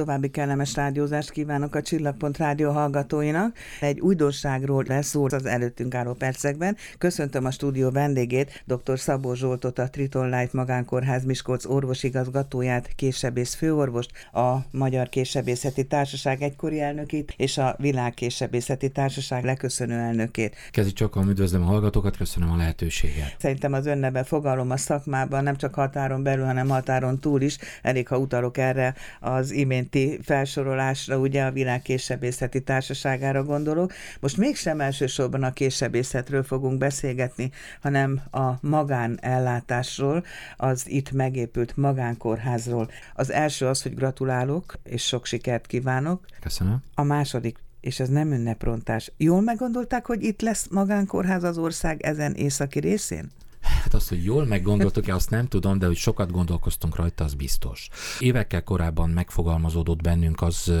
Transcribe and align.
további 0.00 0.30
kellemes 0.30 0.74
rádiózást 0.74 1.30
kívánok 1.30 1.74
a 1.74 1.82
Csillagpont 1.82 2.36
rádió 2.36 2.70
hallgatóinak. 2.70 3.56
Egy 3.80 4.00
újdonságról 4.00 4.84
lesz 4.86 5.06
szó 5.06 5.24
az 5.24 5.46
előttünk 5.46 5.94
álló 5.94 6.12
percekben. 6.12 6.76
Köszöntöm 6.98 7.44
a 7.44 7.50
stúdió 7.50 7.90
vendégét, 7.90 8.62
dr. 8.66 8.98
Szabó 8.98 9.34
Zsoltot, 9.34 9.78
a 9.78 9.90
Triton 9.90 10.24
Life 10.28 10.48
Magánkórház 10.52 11.24
Miskolc 11.24 11.64
orvosigazgatóját, 11.64 12.88
késsebész 12.96 13.54
főorvost, 13.54 14.10
a 14.32 14.56
Magyar 14.70 15.08
Késsebészeti 15.08 15.84
Társaság 15.84 16.42
egykori 16.42 16.80
elnökét 16.80 17.34
és 17.36 17.58
a 17.58 17.74
Világ 17.78 18.14
Késsebészeti 18.14 18.90
Társaság 18.90 19.44
leköszönő 19.44 19.94
elnökét. 19.94 20.56
Kezdj 20.70 20.92
csak 20.92 21.16
a 21.16 21.24
üdvözlöm 21.28 21.62
a 21.62 21.66
hallgatókat, 21.66 22.16
köszönöm 22.16 22.50
a 22.50 22.56
lehetőséget. 22.56 23.36
Szerintem 23.38 23.72
az 23.72 23.86
önneve 23.86 24.24
fogalom 24.24 24.70
a 24.70 24.76
szakmában 24.76 25.42
nem 25.42 25.56
csak 25.56 25.74
határon 25.74 26.22
belül, 26.22 26.44
hanem 26.44 26.68
határon 26.68 27.18
túl 27.18 27.40
is. 27.40 27.58
Elég, 27.82 28.08
ha 28.08 28.18
utalok 28.18 28.58
erre 28.58 28.94
az 29.20 29.50
iménti 29.94 30.22
felsorolásra, 30.22 31.18
ugye 31.18 31.42
a 31.42 31.50
Világ 31.50 31.82
Késsebészeti 31.82 32.62
Társaságára 32.62 33.44
gondolok. 33.44 33.92
Most 34.20 34.36
mégsem 34.36 34.80
elsősorban 34.80 35.42
a 35.42 35.52
késsebészetről 35.52 36.42
fogunk 36.42 36.78
beszélgetni, 36.78 37.50
hanem 37.80 38.20
a 38.30 38.66
magánellátásról, 38.66 40.24
az 40.56 40.88
itt 40.88 41.12
megépült 41.12 41.76
magánkórházról. 41.76 42.90
Az 43.14 43.30
első 43.30 43.66
az, 43.66 43.82
hogy 43.82 43.94
gratulálok, 43.94 44.78
és 44.84 45.02
sok 45.02 45.26
sikert 45.26 45.66
kívánok. 45.66 46.26
Köszönöm. 46.40 46.82
A 46.94 47.02
második 47.02 47.58
és 47.80 48.00
ez 48.00 48.08
nem 48.08 48.32
ünneprontás. 48.32 49.12
Jól 49.16 49.40
meggondolták, 49.40 50.06
hogy 50.06 50.22
itt 50.22 50.40
lesz 50.40 50.66
magánkórház 50.70 51.42
az 51.42 51.58
ország 51.58 52.02
ezen 52.02 52.34
északi 52.34 52.78
részén? 52.78 53.30
Hát 53.80 53.94
azt, 53.94 54.08
hogy 54.08 54.24
jól 54.24 54.44
meggondoltuk-e, 54.44 55.14
azt 55.14 55.30
nem 55.30 55.46
tudom, 55.46 55.78
de 55.78 55.86
hogy 55.86 55.96
sokat 55.96 56.30
gondolkoztunk 56.30 56.96
rajta, 56.96 57.24
az 57.24 57.34
biztos. 57.34 57.88
Évekkel 58.18 58.62
korábban 58.62 59.10
megfogalmazódott 59.10 60.02
bennünk 60.02 60.42
az 60.42 60.72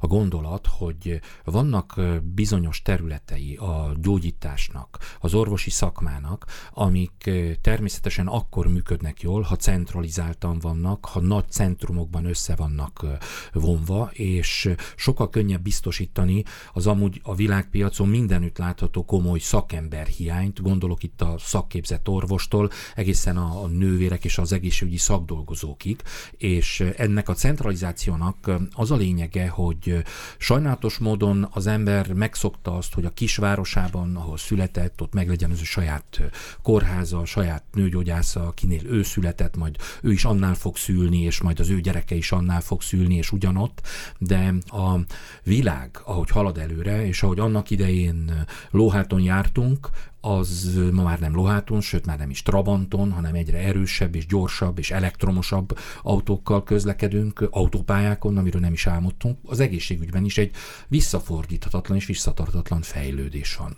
a 0.00 0.06
gondolat, 0.06 0.66
hogy 0.66 1.20
vannak 1.44 2.00
bizonyos 2.22 2.82
területei 2.82 3.56
a 3.56 3.92
gyógyításnak, 4.00 4.98
az 5.20 5.34
orvosi 5.34 5.70
szakmának, 5.70 6.46
amik 6.72 7.30
természetesen 7.60 8.26
akkor 8.26 8.66
működnek 8.66 9.20
jól, 9.20 9.42
ha 9.42 9.56
centralizáltan 9.56 10.58
vannak, 10.58 11.04
ha 11.04 11.20
nagy 11.20 11.50
centrumokban 11.50 12.24
össze 12.24 12.54
vannak 12.54 13.06
vonva, 13.52 14.10
és 14.12 14.74
sokkal 14.96 15.30
könnyebb 15.30 15.62
biztosítani 15.62 16.44
az 16.72 16.86
amúgy 16.86 17.20
a 17.22 17.34
világpiacon 17.34 18.08
mindenütt 18.08 18.58
látható 18.58 19.04
komoly 19.04 19.38
szakemberhiányt, 19.38 20.62
gondolok 20.62 21.02
itt 21.02 21.22
a 21.22 21.34
szakképzett 21.38 22.08
orvos 22.08 22.40
orvostól 22.42 22.70
egészen 22.94 23.36
a, 23.36 23.62
a 23.62 23.66
nővérek 23.66 24.24
és 24.24 24.38
az 24.38 24.52
egészségügyi 24.52 24.96
szakdolgozókig, 24.96 26.02
és 26.36 26.84
ennek 26.96 27.28
a 27.28 27.34
centralizációnak 27.34 28.50
az 28.72 28.90
a 28.90 28.96
lényege, 28.96 29.48
hogy 29.48 30.02
sajnálatos 30.38 30.98
módon 30.98 31.48
az 31.50 31.66
ember 31.66 32.12
megszokta 32.12 32.76
azt, 32.76 32.94
hogy 32.94 33.04
a 33.04 33.10
kisvárosában, 33.10 34.16
ahol 34.16 34.36
született, 34.36 35.00
ott 35.02 35.12
meglegyen 35.12 35.50
az 35.50 35.60
a 35.60 35.64
saját 35.64 36.20
kórháza, 36.62 37.18
a 37.18 37.24
saját 37.24 37.64
nőgyógyásza, 37.72 38.46
akinél 38.46 38.86
ő 38.86 39.02
született, 39.02 39.56
majd 39.56 39.76
ő 40.02 40.12
is 40.12 40.24
annál 40.24 40.54
fog 40.54 40.76
szülni, 40.76 41.18
és 41.18 41.40
majd 41.40 41.60
az 41.60 41.68
ő 41.68 41.80
gyereke 41.80 42.14
is 42.14 42.32
annál 42.32 42.60
fog 42.60 42.82
szülni, 42.82 43.14
és 43.14 43.32
ugyanott, 43.32 43.80
de 44.18 44.54
a 44.66 44.98
világ, 45.42 46.00
ahogy 46.04 46.30
halad 46.30 46.58
előre, 46.58 47.06
és 47.06 47.22
ahogy 47.22 47.38
annak 47.38 47.70
idején 47.70 48.46
lóháton 48.70 49.20
jártunk, 49.20 49.90
az 50.24 50.80
ma 50.92 51.02
már 51.02 51.20
nem 51.20 51.34
loháton, 51.34 51.80
sőt 51.80 52.06
már 52.06 52.18
nem 52.18 52.30
is 52.30 52.42
Trabanton, 52.42 53.12
hanem 53.12 53.34
egyre 53.34 53.58
erősebb 53.58 54.14
és 54.14 54.26
gyorsabb 54.26 54.78
és 54.78 54.90
elektromosabb 54.90 55.78
autókkal 56.02 56.62
közlekedünk, 56.62 57.48
autópályákon, 57.50 58.36
amiről 58.36 58.60
nem 58.60 58.72
is 58.72 58.86
álmodtunk. 58.86 59.38
Az 59.44 59.60
egészségügyben 59.60 60.24
is 60.24 60.38
egy 60.38 60.50
visszafordíthatatlan 60.88 61.96
és 61.96 62.06
visszatartatlan 62.06 62.82
fejlődés 62.82 63.56
van. 63.56 63.76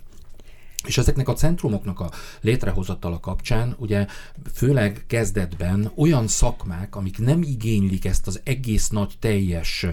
És 0.87 0.99
ezeknek 0.99 1.29
a 1.29 1.33
centrumoknak 1.33 2.01
a 2.01 2.11
létrehozatala 2.41 3.21
kapcsán, 3.21 3.75
ugye 3.79 4.07
főleg 4.55 5.05
kezdetben 5.07 5.91
olyan 5.97 6.29
szakmák, 6.29 6.97
amik 6.97 7.19
nem 7.19 7.43
igénylik 7.43 8.05
ezt 8.05 8.27
az 8.27 8.41
egész 8.45 8.89
nagy 8.89 9.15
teljes 9.19 9.87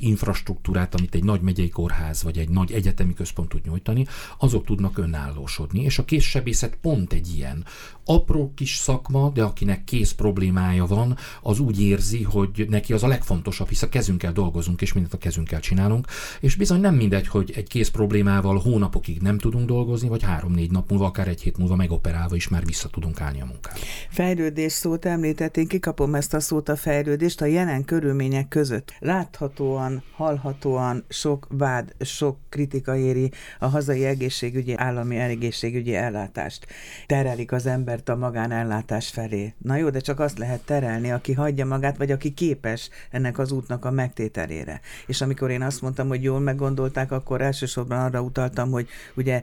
infrastruktúrát, 0.00 0.94
amit 0.94 1.14
egy 1.14 1.24
nagy 1.24 1.40
megyei 1.40 1.68
kórház 1.68 2.22
vagy 2.22 2.38
egy 2.38 2.48
nagy 2.48 2.72
egyetemi 2.72 3.14
központ 3.14 3.48
tud 3.48 3.64
nyújtani, 3.64 4.06
azok 4.38 4.64
tudnak 4.64 4.98
önállósodni. 4.98 5.82
És 5.82 5.98
a 5.98 6.04
késsebészet 6.04 6.76
pont 6.80 7.12
egy 7.12 7.34
ilyen, 7.34 7.64
apró 8.04 8.52
kis 8.54 8.76
szakma, 8.76 9.30
de 9.30 9.42
akinek 9.42 9.84
kész 9.84 10.12
problémája 10.12 10.86
van, 10.86 11.16
az 11.42 11.58
úgy 11.58 11.80
érzi, 11.80 12.22
hogy 12.22 12.66
neki 12.68 12.92
az 12.92 13.02
a 13.02 13.06
legfontosabb, 13.06 13.68
hisz 13.68 13.82
a 13.82 13.88
kezünkkel 13.88 14.32
dolgozunk, 14.32 14.82
és 14.82 14.92
mindent 14.92 15.14
a 15.14 15.18
kezünkkel 15.18 15.60
csinálunk, 15.60 16.06
és 16.40 16.54
bizony 16.54 16.80
nem 16.80 16.94
mindegy, 16.94 17.26
hogy 17.26 17.52
egy 17.56 17.68
kész 17.68 17.88
problémával 17.88 18.58
hónapokig 18.58 19.20
nem 19.20 19.38
tudunk 19.38 19.66
dolgozni, 19.66 20.08
vagy 20.08 20.22
három-négy 20.26 20.70
nap 20.70 20.90
múlva, 20.90 21.04
akár 21.06 21.28
egy 21.28 21.42
hét 21.42 21.58
múlva 21.58 21.76
megoperálva 21.76 22.36
is 22.36 22.48
már 22.48 22.64
vissza 22.64 22.88
tudunk 22.88 23.20
állni 23.20 23.40
a 23.40 23.44
munkába. 23.44 23.78
Fejlődés 24.10 24.72
szót 24.72 25.04
említett, 25.04 25.56
én 25.56 25.66
kikapom 25.66 26.14
ezt 26.14 26.34
a 26.34 26.40
szót 26.40 26.68
a 26.68 26.76
fejlődést 26.76 27.40
a 27.40 27.46
jelen 27.46 27.84
körülmények 27.84 28.48
között. 28.48 28.94
Láthatóan, 28.98 30.02
hallhatóan 30.12 31.04
sok 31.08 31.46
vád, 31.50 31.94
sok 32.00 32.36
kritika 32.48 32.96
éri 32.96 33.30
a 33.58 33.66
hazai 33.66 34.04
egészségügyi, 34.04 34.74
állami 34.76 35.16
egészségügyi 35.16 35.94
ellátást. 35.94 36.66
Terelik 37.06 37.52
az 37.52 37.66
ember 37.66 37.84
embert 37.86 38.08
a 38.08 38.16
magánellátás 38.16 39.08
felé. 39.08 39.54
Na 39.58 39.76
jó, 39.76 39.90
de 39.90 40.00
csak 40.00 40.20
azt 40.20 40.38
lehet 40.38 40.64
terelni, 40.64 41.10
aki 41.12 41.32
hagyja 41.32 41.66
magát, 41.66 41.96
vagy 41.96 42.10
aki 42.10 42.34
képes 42.34 42.90
ennek 43.10 43.38
az 43.38 43.52
útnak 43.52 43.84
a 43.84 43.90
megtételére. 43.90 44.80
És 45.06 45.20
amikor 45.20 45.50
én 45.50 45.62
azt 45.62 45.82
mondtam, 45.82 46.08
hogy 46.08 46.22
jól 46.22 46.40
meggondolták, 46.40 47.12
akkor 47.12 47.40
elsősorban 47.40 47.98
arra 47.98 48.20
utaltam, 48.20 48.70
hogy 48.70 48.88
ugye 49.16 49.42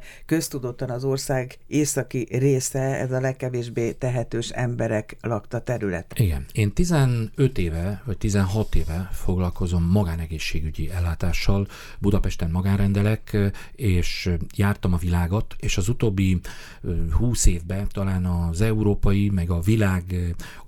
köztudottan 0.74 0.90
az 0.90 1.04
ország 1.04 1.58
északi 1.68 2.28
része, 2.32 2.80
ez 2.80 3.12
a 3.12 3.20
legkevésbé 3.20 3.92
tehetős 3.92 4.50
emberek 4.50 5.18
lakta 5.22 5.60
terület. 5.60 6.20
Igen. 6.20 6.46
Én 6.52 6.74
15 6.74 7.58
éve, 7.58 8.02
vagy 8.06 8.18
16 8.18 8.76
éve 8.76 9.10
foglalkozom 9.12 9.84
magánegészségügyi 9.84 10.90
ellátással, 10.90 11.68
Budapesten 12.00 12.50
magánrendelek, 12.50 13.38
és 13.76 14.30
jártam 14.56 14.94
a 14.94 14.98
világot, 14.98 15.56
és 15.60 15.78
az 15.78 15.90
utóbbi 15.90 16.40
20 17.12 17.46
évben 17.46 17.88
talán 17.92 18.26
az 18.26 18.62
európai, 18.62 19.30
meg 19.30 19.50
a 19.50 19.60
világ 19.60 20.16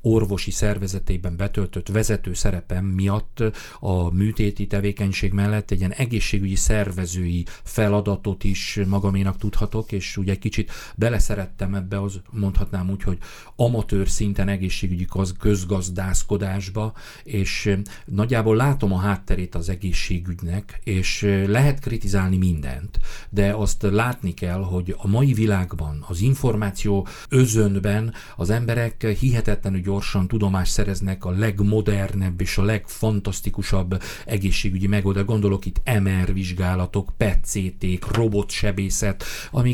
orvosi 0.01 0.51
szervezetében 0.51 1.35
betöltött 1.37 1.87
vezető 1.87 2.33
szerepem 2.33 2.85
miatt 2.85 3.43
a 3.79 4.13
műtéti 4.13 4.67
tevékenység 4.67 5.33
mellett 5.33 5.71
egy 5.71 5.79
ilyen 5.79 5.91
egészségügyi 5.91 6.55
szervezői 6.55 7.45
feladatot 7.63 8.43
is 8.43 8.79
magaménak 8.87 9.37
tudhatok, 9.37 9.91
és 9.95 10.17
ugye 10.17 10.35
kicsit 10.35 10.71
beleszerettem 10.95 11.75
ebbe, 11.75 12.01
az 12.01 12.21
mondhatnám 12.31 12.89
úgy, 12.89 13.03
hogy 13.03 13.17
amatőr 13.55 14.09
szinten 14.09 14.47
egészségügyi 14.47 15.07
közgazdászkodásba, 15.39 16.93
és 17.23 17.77
nagyjából 18.05 18.55
látom 18.55 18.93
a 18.93 18.99
hátterét 18.99 19.55
az 19.55 19.69
egészségügynek, 19.69 20.79
és 20.83 21.21
lehet 21.47 21.79
kritizálni 21.79 22.37
mindent, 22.37 22.99
de 23.29 23.53
azt 23.53 23.81
látni 23.81 24.33
kell, 24.33 24.63
hogy 24.63 24.95
a 24.97 25.07
mai 25.07 25.33
világban 25.33 26.05
az 26.07 26.21
információ 26.21 27.07
özön 27.29 27.53
közönben 27.55 28.13
az 28.35 28.49
emberek 28.49 29.05
hihetetlenül 29.19 29.81
gyorsan 29.81 30.27
tudomást 30.27 30.71
szereznek 30.71 31.25
a 31.25 31.31
legmodernebb 31.31 32.41
és 32.41 32.57
a 32.57 32.63
legfantasztikusabb 32.63 34.01
egészségügyi 34.25 34.87
megoldás. 34.87 35.25
Gondolok 35.25 35.65
itt 35.65 35.81
MR 35.99 36.33
vizsgálatok, 36.33 37.13
PET-CT-k, 37.17 38.15
robotsebészet, 38.15 39.23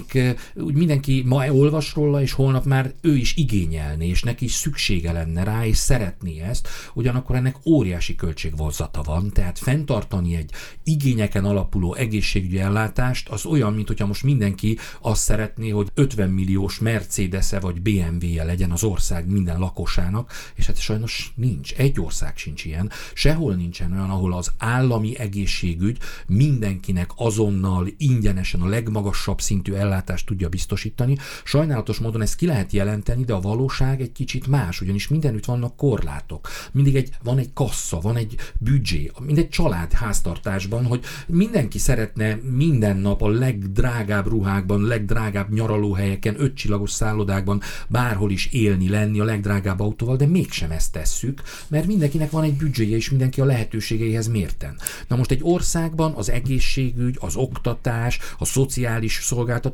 amik 0.02 0.14
eh, 0.14 0.64
úgy 0.64 0.74
mindenki 0.74 1.24
ma 1.26 1.52
olvas 1.52 1.94
róla, 1.94 2.22
és 2.22 2.32
holnap 2.32 2.66
már 2.66 2.94
ő 3.02 3.16
is 3.16 3.36
igényelni, 3.36 4.08
és 4.08 4.24
neki 4.24 4.46
is 4.46 4.52
szüksége 4.52 5.12
lenne 5.12 5.44
rá, 5.44 5.66
és 5.66 5.78
szeretné 5.78 6.40
ezt, 6.42 6.68
ugyanakkor 6.94 7.36
ennek 7.36 7.56
óriási 7.66 8.16
költségvonzata 8.16 9.02
van, 9.02 9.32
tehát 9.32 9.60
fenntartani 9.60 10.36
egy 10.36 10.52
igényeken 10.84 11.46
alapuló 11.46 11.94
egészségügyi 11.94 12.60
ellátást, 12.60 13.30
az 13.30 13.46
olyan, 13.46 13.74
mint 13.74 13.88
hogyha 13.88 14.06
most 14.06 14.24
mindenki 14.24 14.78
azt 15.02 15.22
szeretné, 15.22 15.70
hogy 15.70 15.88
50 15.94 16.30
milliós 16.30 16.80
Mercedes-e 16.80 17.60
vagy 17.60 17.82
BMW-je 17.82 18.44
legyen 18.44 18.72
az 18.72 18.84
ország 18.84 19.28
minden 19.28 19.60
lakosának, 19.60 20.32
és 20.56 20.66
hát 20.66 20.80
sajnos 20.80 21.34
nincs. 21.36 21.74
Egy 21.74 22.00
ország 22.00 22.38
sincs 22.38 22.66
ilyen. 22.66 22.92
Sehol 23.14 23.56
nincsen 23.56 23.92
olyan, 23.92 24.10
ahol 24.10 24.34
az 24.34 24.52
állami 24.58 25.18
egészségügy 25.18 25.98
mindenkinek 26.28 27.10
azonnal, 27.16 27.88
ingyenesen 27.98 28.62
a 28.62 28.68
legmagasabb 28.68 29.42
szintű 29.42 29.74
ellátást 29.74 29.91
tudja 30.26 30.50
biztosítani. 30.50 31.18
Sajnálatos 31.44 31.98
módon 31.98 32.22
ezt 32.22 32.36
ki 32.36 32.46
lehet 32.46 32.72
jelenteni, 32.72 33.24
de 33.24 33.34
a 33.34 33.40
valóság 33.40 34.02
egy 34.02 34.12
kicsit 34.12 34.48
más, 34.48 34.82
ugyanis 34.82 35.08
mindenütt 35.08 35.46
vannak 35.46 35.76
korlátok. 35.76 36.48
Mindig 36.72 36.96
egy, 36.96 37.10
van 37.24 37.38
egy 37.38 37.54
kassa, 37.54 38.00
van 38.00 38.16
egy 38.16 38.36
büdzsé, 38.60 39.12
mint 39.20 39.38
egy 39.38 39.50
család 39.50 39.92
háztartásban, 39.92 40.86
hogy 40.86 41.04
mindenki 41.28 41.78
szeretne 41.78 42.40
minden 42.52 42.98
nap 42.98 43.22
a 43.22 43.30
legdrágább 43.30 44.28
ruhákban, 44.28 44.82
legdrágább 44.82 45.54
nyaralóhelyeken, 45.54 46.42
ötcsillagos 46.42 46.92
szállodákban, 46.92 47.62
bárhol 47.88 48.32
is 48.32 48.46
élni, 48.46 48.90
lenni 48.90 49.20
a 49.20 49.24
legdrágább 49.24 49.80
autóval, 49.80 50.16
de 50.16 50.26
mégsem 50.26 50.72
ezt 50.72 50.92
tesszük, 50.92 51.42
mert 51.68 51.88
mindenkinek 51.88 52.32
van 52.32 52.44
egy 52.44 52.54
büdzséje, 52.54 52.96
és 52.96 53.10
mindenki 53.10 53.42
a 53.42 53.46
lehetőségeihez 53.46 54.28
mérten. 54.28 54.76
Na 55.08 55.16
most 55.16 55.32
egy 55.32 55.40
országban 55.44 56.14
az 56.14 56.30
egészségügy, 56.30 57.18
az 57.20 57.36
oktatás, 57.36 58.20
a 58.38 58.46
szociális 58.46 59.20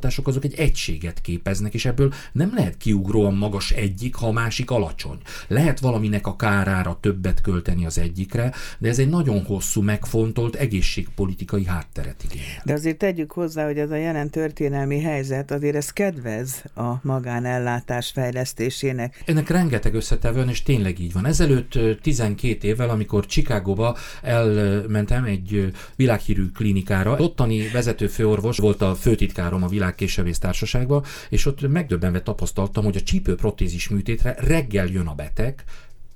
szolgáltatások 0.08 0.26
azok 0.28 0.44
egy 0.44 0.54
egységet 0.54 1.20
képeznek, 1.20 1.74
és 1.74 1.84
ebből 1.84 2.12
nem 2.32 2.52
lehet 2.54 2.76
kiugróan 2.76 3.34
magas 3.34 3.70
egyik, 3.70 4.14
ha 4.14 4.26
a 4.26 4.32
másik 4.32 4.70
alacsony. 4.70 5.18
Lehet 5.48 5.80
valaminek 5.80 6.26
a 6.26 6.36
kárára 6.36 6.98
többet 7.00 7.40
költeni 7.40 7.86
az 7.86 7.98
egyikre, 7.98 8.52
de 8.78 8.88
ez 8.88 8.98
egy 8.98 9.08
nagyon 9.08 9.44
hosszú, 9.44 9.82
megfontolt 9.82 10.54
egészségpolitikai 10.54 11.64
hátteret 11.64 12.24
igény. 12.24 12.42
De 12.64 12.72
azért 12.72 12.98
tegyük 12.98 13.32
hozzá, 13.32 13.66
hogy 13.66 13.78
ez 13.78 13.90
a 13.90 13.96
jelen 13.96 14.30
történelmi 14.30 15.00
helyzet 15.00 15.50
azért 15.50 15.76
ez 15.76 15.90
kedvez 15.90 16.64
a 16.74 16.92
magánellátás 17.02 18.10
fejlesztésének. 18.10 19.22
Ennek 19.26 19.48
rengeteg 19.48 19.94
összetevő 19.94 20.46
és 20.48 20.62
tényleg 20.62 20.98
így 20.98 21.12
van. 21.12 21.26
Ezelőtt 21.26 21.78
12 22.02 22.68
évvel, 22.68 22.88
amikor 22.88 23.26
Chicagóba 23.26 23.96
elmentem 24.22 25.24
egy 25.24 25.72
világhírű 25.96 26.46
klinikára, 26.54 27.16
ottani 27.16 27.68
vezető 27.72 28.06
főorvos 28.06 28.58
volt 28.58 28.82
a 28.82 28.94
főtitkárom 28.94 29.62
a 29.62 29.68
világ 29.68 29.94
társaságban, 30.38 31.04
és 31.28 31.46
ott 31.46 31.68
megdöbbenve 31.68 32.22
tapasztaltam, 32.22 32.84
hogy 32.84 32.96
a 32.96 33.02
csípőprotézis 33.02 33.88
műtétre 33.88 34.36
reggel 34.38 34.86
jön 34.86 35.06
a 35.06 35.14
beteg, 35.14 35.64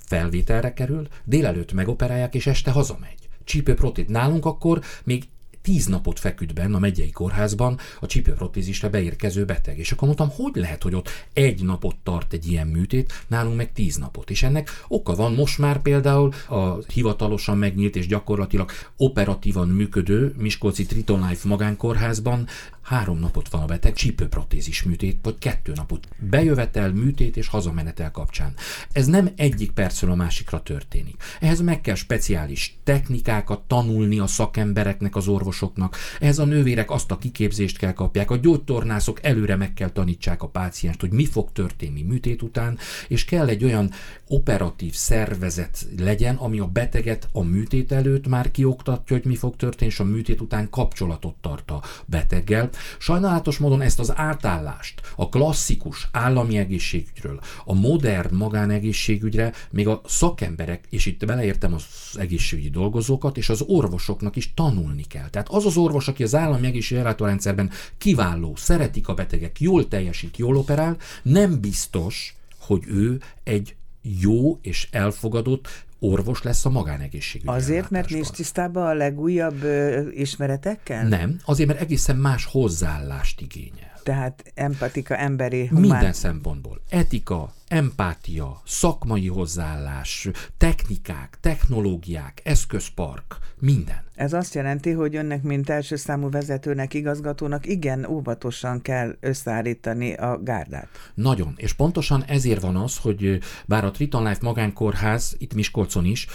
felvételre 0.07 0.73
kerül, 0.73 1.09
délelőtt 1.25 1.73
megoperálják, 1.73 2.35
és 2.35 2.47
este 2.47 2.71
hazamegy. 2.71 3.29
Csípőprotét. 3.45 4.09
Nálunk 4.09 4.45
akkor 4.45 4.81
még 5.05 5.25
tíz 5.63 5.87
napot 5.87 6.19
feküdt 6.19 6.55
benn 6.55 6.75
a 6.75 6.79
megyei 6.79 7.11
kórházban 7.11 7.79
a 8.01 8.07
csípőprotézisre 8.07 8.89
beérkező 8.89 9.45
beteg. 9.45 9.79
És 9.79 9.93
akkor 9.93 10.07
mondtam, 10.07 10.31
hogy 10.31 10.53
lehet, 10.55 10.83
hogy 10.83 10.95
ott 10.95 11.09
egy 11.33 11.63
napot 11.63 11.97
tart 12.03 12.33
egy 12.33 12.47
ilyen 12.47 12.67
műtét, 12.67 13.25
nálunk 13.27 13.57
meg 13.57 13.73
tíz 13.73 13.97
napot. 13.97 14.31
És 14.31 14.43
ennek 14.43 14.85
oka 14.89 15.15
van 15.15 15.35
most 15.35 15.59
már 15.59 15.83
például 15.83 16.33
a 16.49 16.77
hivatalosan 16.93 17.59
megnyílt 17.59 17.97
és 17.97 18.07
gyakorlatilag 18.07 18.71
operatívan 18.97 19.69
működő 19.69 20.35
Miskolci 20.39 20.87
Triton 20.87 21.29
Life 21.29 21.49
magánkórházban 21.49 22.49
három 22.83 23.19
napot 23.19 23.49
van 23.49 23.63
a 23.63 23.67
beteg 23.67 23.93
csípőprotézis 23.93 24.83
műtét, 24.83 25.19
vagy 25.23 25.39
kettő 25.39 25.73
napot. 25.75 26.09
Bejövetel, 26.19 26.93
műtét 26.93 27.37
és 27.37 27.49
hazamenetel 27.49 28.11
kapcsán. 28.11 28.55
Ez 28.93 29.07
nem 29.07 29.31
egyik 29.37 29.71
percről 29.71 30.11
a 30.11 30.15
másikra 30.15 30.63
történik. 30.63 31.23
Ehhez 31.41 31.61
meg 31.61 31.81
kell 31.81 31.95
speciális 31.95 32.79
technikákat 32.85 33.61
tanulni 33.61 34.19
a 34.19 34.27
szakembereknek, 34.27 35.17
az 35.17 35.29
orvosoknak. 35.53 35.97
Ehhez 36.21 36.39
a 36.39 36.45
nővérek 36.45 36.91
azt 36.91 37.11
a 37.11 37.19
kiképzést 37.19 37.79
kell 37.79 37.93
kapják, 37.93 38.31
a 38.31 38.37
gyógytornászok 38.37 39.25
előre 39.25 39.57
meg 39.57 39.75
kell 39.75 39.91
tanítsák 39.91 40.43
a 40.43 40.49
pácienst, 40.49 41.01
hogy 41.01 41.11
mi 41.11 41.25
fog 41.25 41.53
történni 41.53 42.03
műtét 42.03 42.43
után, 42.43 42.79
és 43.09 43.25
kell 43.25 43.49
egy 43.49 43.65
olyan 43.65 43.91
operatív 44.29 44.95
szervezet 44.95 45.87
legyen, 45.99 46.35
ami 46.35 46.59
a 46.59 46.67
beteget 46.67 47.29
a 47.33 47.43
műtét 47.43 47.93
előtt 47.93 48.27
már 48.27 48.51
kioktatja, 48.51 49.17
hogy 49.17 49.25
mi 49.25 49.37
fog 49.37 49.57
történni, 49.57 49.91
és 49.91 50.01
a 50.01 50.05
műtét 50.05 50.41
után 50.41 50.71
kapcsolatot 50.71 51.35
tart 51.41 51.71
a 51.71 51.83
beteggel. 52.07 52.71
Sajnálatos 52.99 53.59
módon 53.59 53.81
ezt 53.81 53.99
az 54.01 54.17
átállást 54.17 55.01
a 55.17 55.29
klasszikus 55.29 56.09
állami 56.13 56.57
egészségügyről, 56.57 57.41
a 57.65 57.75
modern 57.75 58.35
magánegészségügyre 58.35 59.53
még 59.71 59.89
a 59.89 60.01
szakemberek, 60.05 60.85
és 60.91 61.07
itt 61.07 61.27
beleértem 61.27 61.75
az 61.75 61.85
egészségügyi 62.15 62.71
dolgozókat, 62.71 63.37
és 63.37 63.49
az 63.49 63.65
orvosoknak 63.67 64.37
is 64.37 64.55
tanulni 64.55 65.03
kell. 65.03 65.29
Tehát 65.29 65.42
az 65.49 65.67
az 65.67 65.77
orvos, 65.77 66.09
aki 66.09 66.23
az 66.23 66.35
állami 66.35 66.67
egészségügyi 66.67 67.07
ellátórendszerben 67.07 67.71
kiváló, 67.99 68.53
szeretik 68.57 69.09
a 69.09 69.15
betegek, 69.15 69.61
jól 69.61 69.89
teljesít, 69.89 70.37
jól 70.37 70.57
operál, 70.57 70.97
nem 71.23 71.61
biztos, 71.61 72.37
hogy 72.59 72.83
ő 72.87 73.21
egy 73.45 73.75
jó 74.21 74.59
és 74.63 74.89
elfogadott 74.91 75.69
orvos 75.99 76.43
lesz 76.43 76.65
a 76.65 76.71
magánegészségügy. 76.71 77.49
Azért, 77.49 77.91
mert 77.91 78.09
nincs 78.09 78.29
tisztában 78.29 78.87
a 78.87 78.95
legújabb 78.95 79.63
ö, 79.63 80.09
ismeretekkel? 80.11 81.09
Nem, 81.09 81.41
azért, 81.45 81.69
mert 81.69 81.81
egészen 81.81 82.17
más 82.17 82.45
hozzáállást 82.45 83.41
igényel. 83.41 84.01
Tehát 84.03 84.53
empatika, 84.55 85.17
emberi, 85.17 85.67
humán. 85.67 85.83
Minden 85.83 86.13
szempontból. 86.13 86.81
Etika, 86.89 87.55
empátia, 87.73 88.61
szakmai 88.65 89.29
hozzáállás, 89.29 90.29
technikák, 90.57 91.39
technológiák, 91.41 92.41
eszközpark, 92.45 93.39
minden. 93.59 94.03
Ez 94.15 94.33
azt 94.33 94.55
jelenti, 94.55 94.91
hogy 94.91 95.17
önnek, 95.17 95.43
mint 95.43 95.71
első 95.71 95.97
számú 95.97 96.31
vezetőnek, 96.31 96.95
igazgatónak 96.95 97.67
igen 97.67 98.05
óvatosan 98.05 98.83
kell 98.83 99.17
összeállítani 99.21 100.13
a 100.13 100.41
gárdát. 100.43 100.89
Nagyon, 101.15 101.53
és 101.57 101.73
pontosan 101.73 102.25
ezért 102.25 102.61
van 102.61 102.77
az, 102.77 102.97
hogy 102.97 103.39
bár 103.67 103.85
a 103.85 103.91
Triton 103.91 104.23
Life 104.23 104.39
magánkórház 104.43 105.35
itt 105.39 105.55
Miskolcon 105.55 106.05
is 106.05 106.27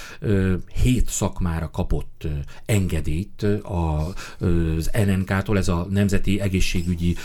hét 0.81 1.10
szakmára 1.10 1.69
kapott 1.69 2.28
engedélyt 2.66 3.45
az 3.63 4.92
NNK-tól, 5.06 5.57
ez 5.57 5.68
a 5.68 5.88
Nemzeti 5.90 6.40
Egészségügyi 6.40 7.16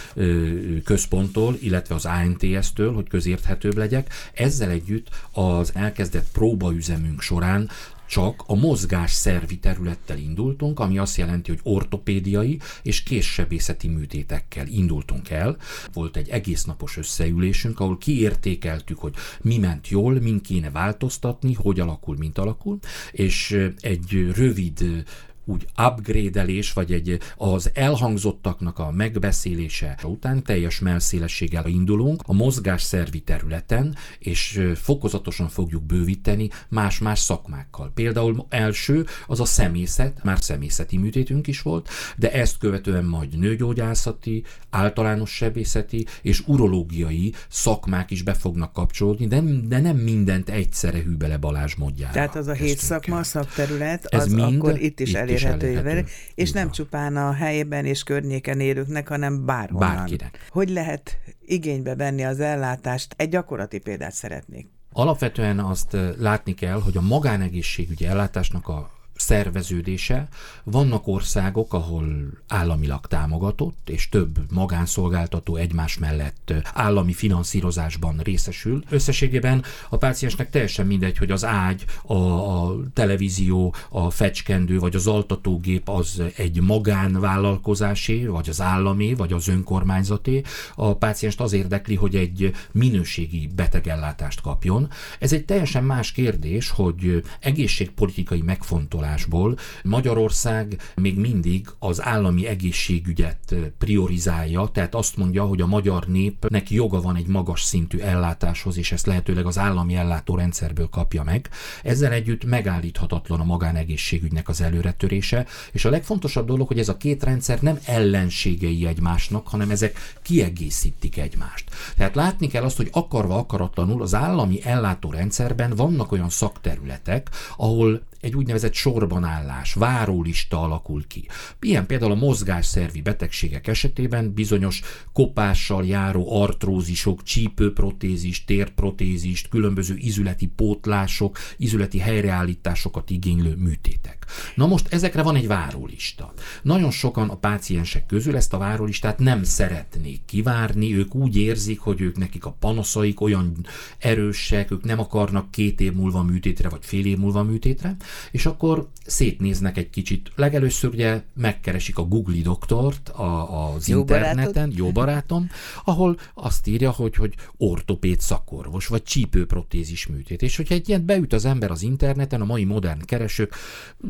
Központtól, 0.84 1.56
illetve 1.60 1.94
az 1.94 2.06
ANTS-től, 2.06 2.92
hogy 2.94 3.08
közérthetőbb 3.08 3.76
legyek. 4.02 4.12
Ezzel 4.34 4.70
együtt 4.70 5.08
az 5.32 5.72
elkezdett 5.74 6.30
próbaüzemünk 6.32 7.20
során 7.20 7.70
csak 8.06 8.42
a 8.46 8.54
mozgás 8.54 9.12
szervi 9.12 9.58
területtel 9.58 10.18
indultunk, 10.18 10.80
ami 10.80 10.98
azt 10.98 11.16
jelenti, 11.16 11.50
hogy 11.50 11.60
ortopédiai 11.62 12.60
és 12.82 13.02
késsebészeti 13.02 13.88
műtétekkel 13.88 14.66
indultunk 14.66 15.30
el. 15.30 15.56
Volt 15.92 16.16
egy 16.16 16.28
egész 16.28 16.64
napos 16.64 16.96
összeülésünk, 16.96 17.80
ahol 17.80 17.98
kiértékeltük, 17.98 18.98
hogy 18.98 19.14
mi 19.40 19.58
ment 19.58 19.88
jól, 19.88 20.20
min 20.20 20.40
kéne 20.40 20.70
változtatni, 20.70 21.54
hogy 21.54 21.80
alakul, 21.80 22.16
mint 22.16 22.38
alakul, 22.38 22.78
és 23.12 23.70
egy 23.80 24.32
rövid 24.34 25.04
úgy 25.44 25.66
upgrade-elés, 25.86 26.72
vagy 26.72 26.92
egy 26.92 27.18
az 27.36 27.70
elhangzottaknak 27.74 28.78
a 28.78 28.90
megbeszélése 28.90 29.98
után 30.04 30.42
teljes 30.42 30.78
melszélességgel 30.78 31.66
indulunk 31.66 32.22
a 32.26 32.32
mozgásszervi 32.32 33.20
területen, 33.20 33.96
és 34.18 34.62
fokozatosan 34.74 35.48
fogjuk 35.48 35.82
bővíteni 35.82 36.50
más-más 36.68 37.18
szakmákkal. 37.18 37.90
Például 37.94 38.46
első 38.48 39.06
az 39.26 39.40
a 39.40 39.44
szemészet, 39.44 40.24
már 40.24 40.38
szemészeti 40.40 40.96
műtétünk 40.96 41.46
is 41.46 41.62
volt, 41.62 41.88
de 42.16 42.32
ezt 42.32 42.58
követően 42.58 43.04
majd 43.04 43.38
nőgyógyászati, 43.38 44.44
általános 44.70 45.30
sebészeti 45.30 46.06
és 46.22 46.42
urológiai 46.46 47.32
szakmák 47.48 48.10
is 48.10 48.22
be 48.22 48.34
fognak 48.34 48.72
kapcsolódni, 48.72 49.26
de, 49.26 49.40
de 49.68 49.80
nem 49.80 49.96
mindent 49.96 50.48
egyszerre 50.48 51.02
hű 51.02 51.16
bele 51.16 51.36
Balázs 51.36 51.74
módjára. 51.74 52.12
Tehát 52.12 52.36
az 52.36 52.46
a 52.46 52.52
hét 52.52 52.78
szakma, 52.78 53.18
a 53.18 53.22
szakterület, 53.22 54.14
az 54.14 54.20
Ez 54.20 54.32
mind 54.32 54.54
akkor 54.56 54.80
itt 54.80 55.00
is 55.00 55.08
itt 55.08 55.16
elég 55.16 55.31
elérhető, 55.32 55.66
elérhető. 55.66 56.08
és 56.34 56.52
nem 56.52 56.64
van. 56.64 56.72
csupán 56.72 57.16
a 57.16 57.32
helyben 57.32 57.84
és 57.84 58.02
környéken 58.02 58.60
élőknek, 58.60 59.08
hanem 59.08 59.44
bárhonnan. 59.44 59.94
Bárkinek. 59.94 60.46
Hogy 60.48 60.70
lehet 60.70 61.18
igénybe 61.44 61.94
venni 61.94 62.24
az 62.24 62.40
ellátást? 62.40 63.14
Egy 63.16 63.28
gyakorlati 63.28 63.78
példát 63.78 64.12
szeretnék. 64.12 64.70
Alapvetően 64.92 65.58
azt 65.58 65.96
látni 66.18 66.54
kell, 66.54 66.80
hogy 66.80 66.96
a 66.96 67.00
magánegészségügyi 67.00 68.06
ellátásnak 68.06 68.68
a 68.68 68.90
szerveződése. 69.22 70.28
Vannak 70.64 71.06
országok, 71.06 71.74
ahol 71.74 72.06
államilag 72.48 73.06
támogatott, 73.06 73.88
és 73.90 74.08
több 74.08 74.38
magánszolgáltató 74.52 75.56
egymás 75.56 75.98
mellett 75.98 76.52
állami 76.72 77.12
finanszírozásban 77.12 78.20
részesül. 78.22 78.82
Összességében 78.88 79.64
a 79.88 79.96
páciensnek 79.96 80.50
teljesen 80.50 80.86
mindegy, 80.86 81.18
hogy 81.18 81.30
az 81.30 81.44
ágy, 81.44 81.84
a, 82.02 82.14
a 82.14 82.76
televízió, 82.92 83.74
a 83.88 84.10
fecskendő 84.10 84.78
vagy 84.78 84.94
az 84.94 85.06
altatógép 85.06 85.88
az 85.88 86.22
egy 86.36 86.60
magánvállalkozásé, 86.60 88.26
vagy 88.26 88.48
az 88.48 88.60
állami, 88.60 89.14
vagy 89.14 89.32
az 89.32 89.48
önkormányzaté. 89.48 90.42
A 90.74 90.96
pácienst 90.96 91.40
az 91.40 91.52
érdekli, 91.52 91.94
hogy 91.94 92.16
egy 92.16 92.52
minőségi 92.72 93.50
betegellátást 93.54 94.40
kapjon. 94.40 94.88
Ez 95.18 95.32
egy 95.32 95.44
teljesen 95.44 95.84
más 95.84 96.12
kérdés, 96.12 96.70
hogy 96.70 97.22
egészségpolitikai 97.40 98.42
megfontolás 98.42 99.11
kutatásból. 99.12 99.56
Magyarország 99.84 100.76
még 100.94 101.18
mindig 101.18 101.68
az 101.78 102.02
állami 102.02 102.46
egészségügyet 102.46 103.54
priorizálja, 103.78 104.68
tehát 104.72 104.94
azt 104.94 105.16
mondja, 105.16 105.44
hogy 105.44 105.60
a 105.60 105.66
magyar 105.66 106.06
népnek 106.06 106.70
joga 106.70 107.00
van 107.00 107.16
egy 107.16 107.26
magas 107.26 107.62
szintű 107.62 107.98
ellátáshoz, 107.98 108.76
és 108.76 108.92
ezt 108.92 109.06
lehetőleg 109.06 109.46
az 109.46 109.58
állami 109.58 109.94
ellátórendszerből 109.94 110.88
kapja 110.88 111.22
meg. 111.22 111.48
Ezzel 111.82 112.12
együtt 112.12 112.44
megállíthatatlan 112.44 113.40
a 113.40 113.44
magánegészségügynek 113.44 114.48
az 114.48 114.60
előretörése, 114.60 115.46
és 115.72 115.84
a 115.84 115.90
legfontosabb 115.90 116.46
dolog, 116.46 116.66
hogy 116.66 116.78
ez 116.78 116.88
a 116.88 116.96
két 116.96 117.24
rendszer 117.24 117.60
nem 117.60 117.78
ellenségei 117.84 118.86
egymásnak, 118.86 119.48
hanem 119.48 119.70
ezek 119.70 120.16
kiegészítik 120.22 121.18
egymást. 121.18 121.70
Tehát 121.96 122.14
látni 122.14 122.46
kell 122.46 122.62
azt, 122.62 122.76
hogy 122.76 122.88
akarva 122.92 123.36
akaratlanul 123.36 124.02
az 124.02 124.14
állami 124.14 124.64
ellátórendszerben 124.64 125.74
vannak 125.76 126.12
olyan 126.12 126.28
szakterületek, 126.28 127.30
ahol 127.56 128.02
egy 128.22 128.36
úgynevezett 128.36 128.72
sorbanállás, 128.72 129.74
várólista 129.74 130.62
alakul 130.62 131.06
ki. 131.06 131.28
Ilyen 131.60 131.86
például 131.86 132.12
a 132.12 132.14
mozgásszervi 132.14 133.00
betegségek 133.00 133.66
esetében 133.66 134.32
bizonyos 134.32 134.80
kopással 135.12 135.86
járó 135.86 136.42
artrózisok, 136.42 137.22
csípőprotézis, 137.22 138.44
térprotézist, 138.44 139.48
különböző 139.48 139.94
izületi 139.96 140.46
pótlások, 140.46 141.38
izületi 141.56 141.98
helyreállításokat 141.98 143.10
igénylő 143.10 143.54
műtétek. 143.56 144.26
Na 144.54 144.66
most 144.66 144.92
ezekre 144.92 145.22
van 145.22 145.36
egy 145.36 145.46
várólista. 145.46 146.32
Nagyon 146.62 146.90
sokan 146.90 147.28
a 147.28 147.36
páciensek 147.36 148.06
közül 148.06 148.36
ezt 148.36 148.52
a 148.52 148.58
várólistát 148.58 149.18
nem 149.18 149.42
szeretnék 149.42 150.20
kivárni, 150.24 150.94
ők 150.96 151.14
úgy 151.14 151.36
érzik, 151.36 151.80
hogy 151.80 152.00
ők 152.00 152.16
nekik 152.16 152.44
a 152.44 152.56
panaszaik 152.60 153.20
olyan 153.20 153.66
erősek, 153.98 154.70
ők 154.70 154.84
nem 154.84 154.98
akarnak 154.98 155.50
két 155.50 155.80
év 155.80 155.92
múlva 155.92 156.22
műtétre, 156.22 156.68
vagy 156.68 156.84
fél 156.84 157.06
év 157.06 157.18
múlva 157.18 157.42
műtétre, 157.42 157.96
és 158.30 158.46
akkor 158.46 158.88
szétnéznek 159.06 159.76
egy 159.76 159.90
kicsit. 159.90 160.32
Legelőször 160.36 160.90
ugye 160.90 161.22
megkeresik 161.34 161.98
a 161.98 162.02
Google 162.02 162.42
doktort 162.42 163.08
a, 163.08 163.72
az 163.74 163.88
jó 163.88 163.98
interneten, 163.98 164.52
barátod? 164.52 164.76
jó 164.76 164.92
barátom, 164.92 165.50
ahol 165.84 166.18
azt 166.34 166.66
írja, 166.66 166.90
hogy, 166.90 167.14
hogy 167.14 167.34
ortopéd 167.56 168.20
szakorvos, 168.20 168.86
vagy 168.86 169.02
csípőprotézis 169.02 170.06
műtét. 170.06 170.42
És 170.42 170.56
hogyha 170.56 170.74
egy 170.74 170.88
ilyen 170.88 171.06
beüt 171.06 171.32
az 171.32 171.44
ember 171.44 171.70
az 171.70 171.82
interneten, 171.82 172.40
a 172.40 172.44
mai 172.44 172.64
modern 172.64 173.04
keresők 173.04 173.54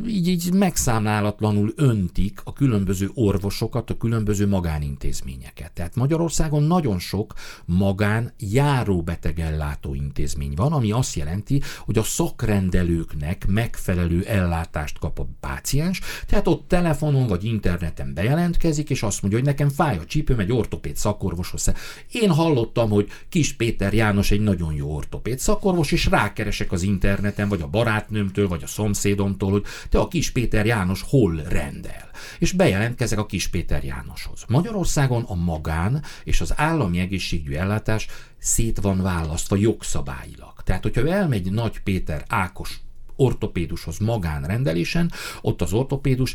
így, 0.06 0.28
így 0.28 0.52
megszámlálatlanul 0.52 1.72
öntik 1.76 2.40
a 2.44 2.52
különböző 2.52 3.10
orvosokat, 3.14 3.90
a 3.90 3.96
különböző 3.96 4.48
magánintézményeket. 4.48 5.72
Tehát 5.72 5.94
Magyarországon 5.94 6.62
nagyon 6.62 6.98
sok 6.98 7.34
magán 7.64 8.32
járóbetegellátó 8.38 9.94
intézmény 9.94 10.52
van, 10.54 10.72
ami 10.72 10.90
azt 10.90 11.14
jelenti, 11.14 11.62
hogy 11.78 11.98
a 11.98 12.02
szakrendelőknek 12.02 13.46
megfelelő 13.46 13.91
megfelelő 13.94 14.24
ellátást 14.24 14.98
kap 14.98 15.18
a 15.18 15.26
páciens, 15.40 16.00
tehát 16.26 16.48
ott 16.48 16.68
telefonon 16.68 17.26
vagy 17.26 17.44
interneten 17.44 18.14
bejelentkezik, 18.14 18.90
és 18.90 19.02
azt 19.02 19.22
mondja, 19.22 19.40
hogy 19.40 19.48
nekem 19.48 19.68
fáj 19.68 19.98
a 19.98 20.04
csípőm, 20.04 20.38
egy 20.38 20.52
ortopéd 20.52 20.96
szakorvoshoz. 20.96 21.72
Én 22.10 22.30
hallottam, 22.30 22.90
hogy 22.90 23.08
Kis 23.28 23.52
Péter 23.52 23.92
János 23.92 24.30
egy 24.30 24.40
nagyon 24.40 24.74
jó 24.74 24.94
ortopéd 24.94 25.38
szakorvos, 25.38 25.92
és 25.92 26.06
rákeresek 26.06 26.72
az 26.72 26.82
interneten, 26.82 27.48
vagy 27.48 27.60
a 27.60 27.66
barátnőmtől, 27.66 28.48
vagy 28.48 28.62
a 28.62 28.66
szomszédomtól, 28.66 29.50
hogy 29.50 29.64
te 29.88 29.98
a 29.98 30.08
Kis 30.08 30.30
Péter 30.30 30.66
János 30.66 31.04
hol 31.08 31.42
rendel. 31.48 32.10
És 32.38 32.52
bejelentkezek 32.52 33.18
a 33.18 33.26
Kis 33.26 33.48
Péter 33.48 33.84
Jánoshoz. 33.84 34.44
Magyarországon 34.48 35.22
a 35.22 35.34
magán 35.34 36.02
és 36.24 36.40
az 36.40 36.52
állami 36.56 36.98
egészségügyi 36.98 37.56
ellátás 37.56 38.06
szét 38.38 38.80
van 38.80 39.02
választva 39.02 39.56
jogszabályilag. 39.56 40.52
Tehát, 40.64 40.82
hogyha 40.82 41.08
elmegy 41.08 41.52
Nagy 41.52 41.80
Péter 41.80 42.24
Ákos 42.28 42.80
ortopédushoz 43.22 43.98
magánrendelésen, 43.98 45.12
ott 45.40 45.62
az 45.62 45.72
ortopédus 45.72 46.34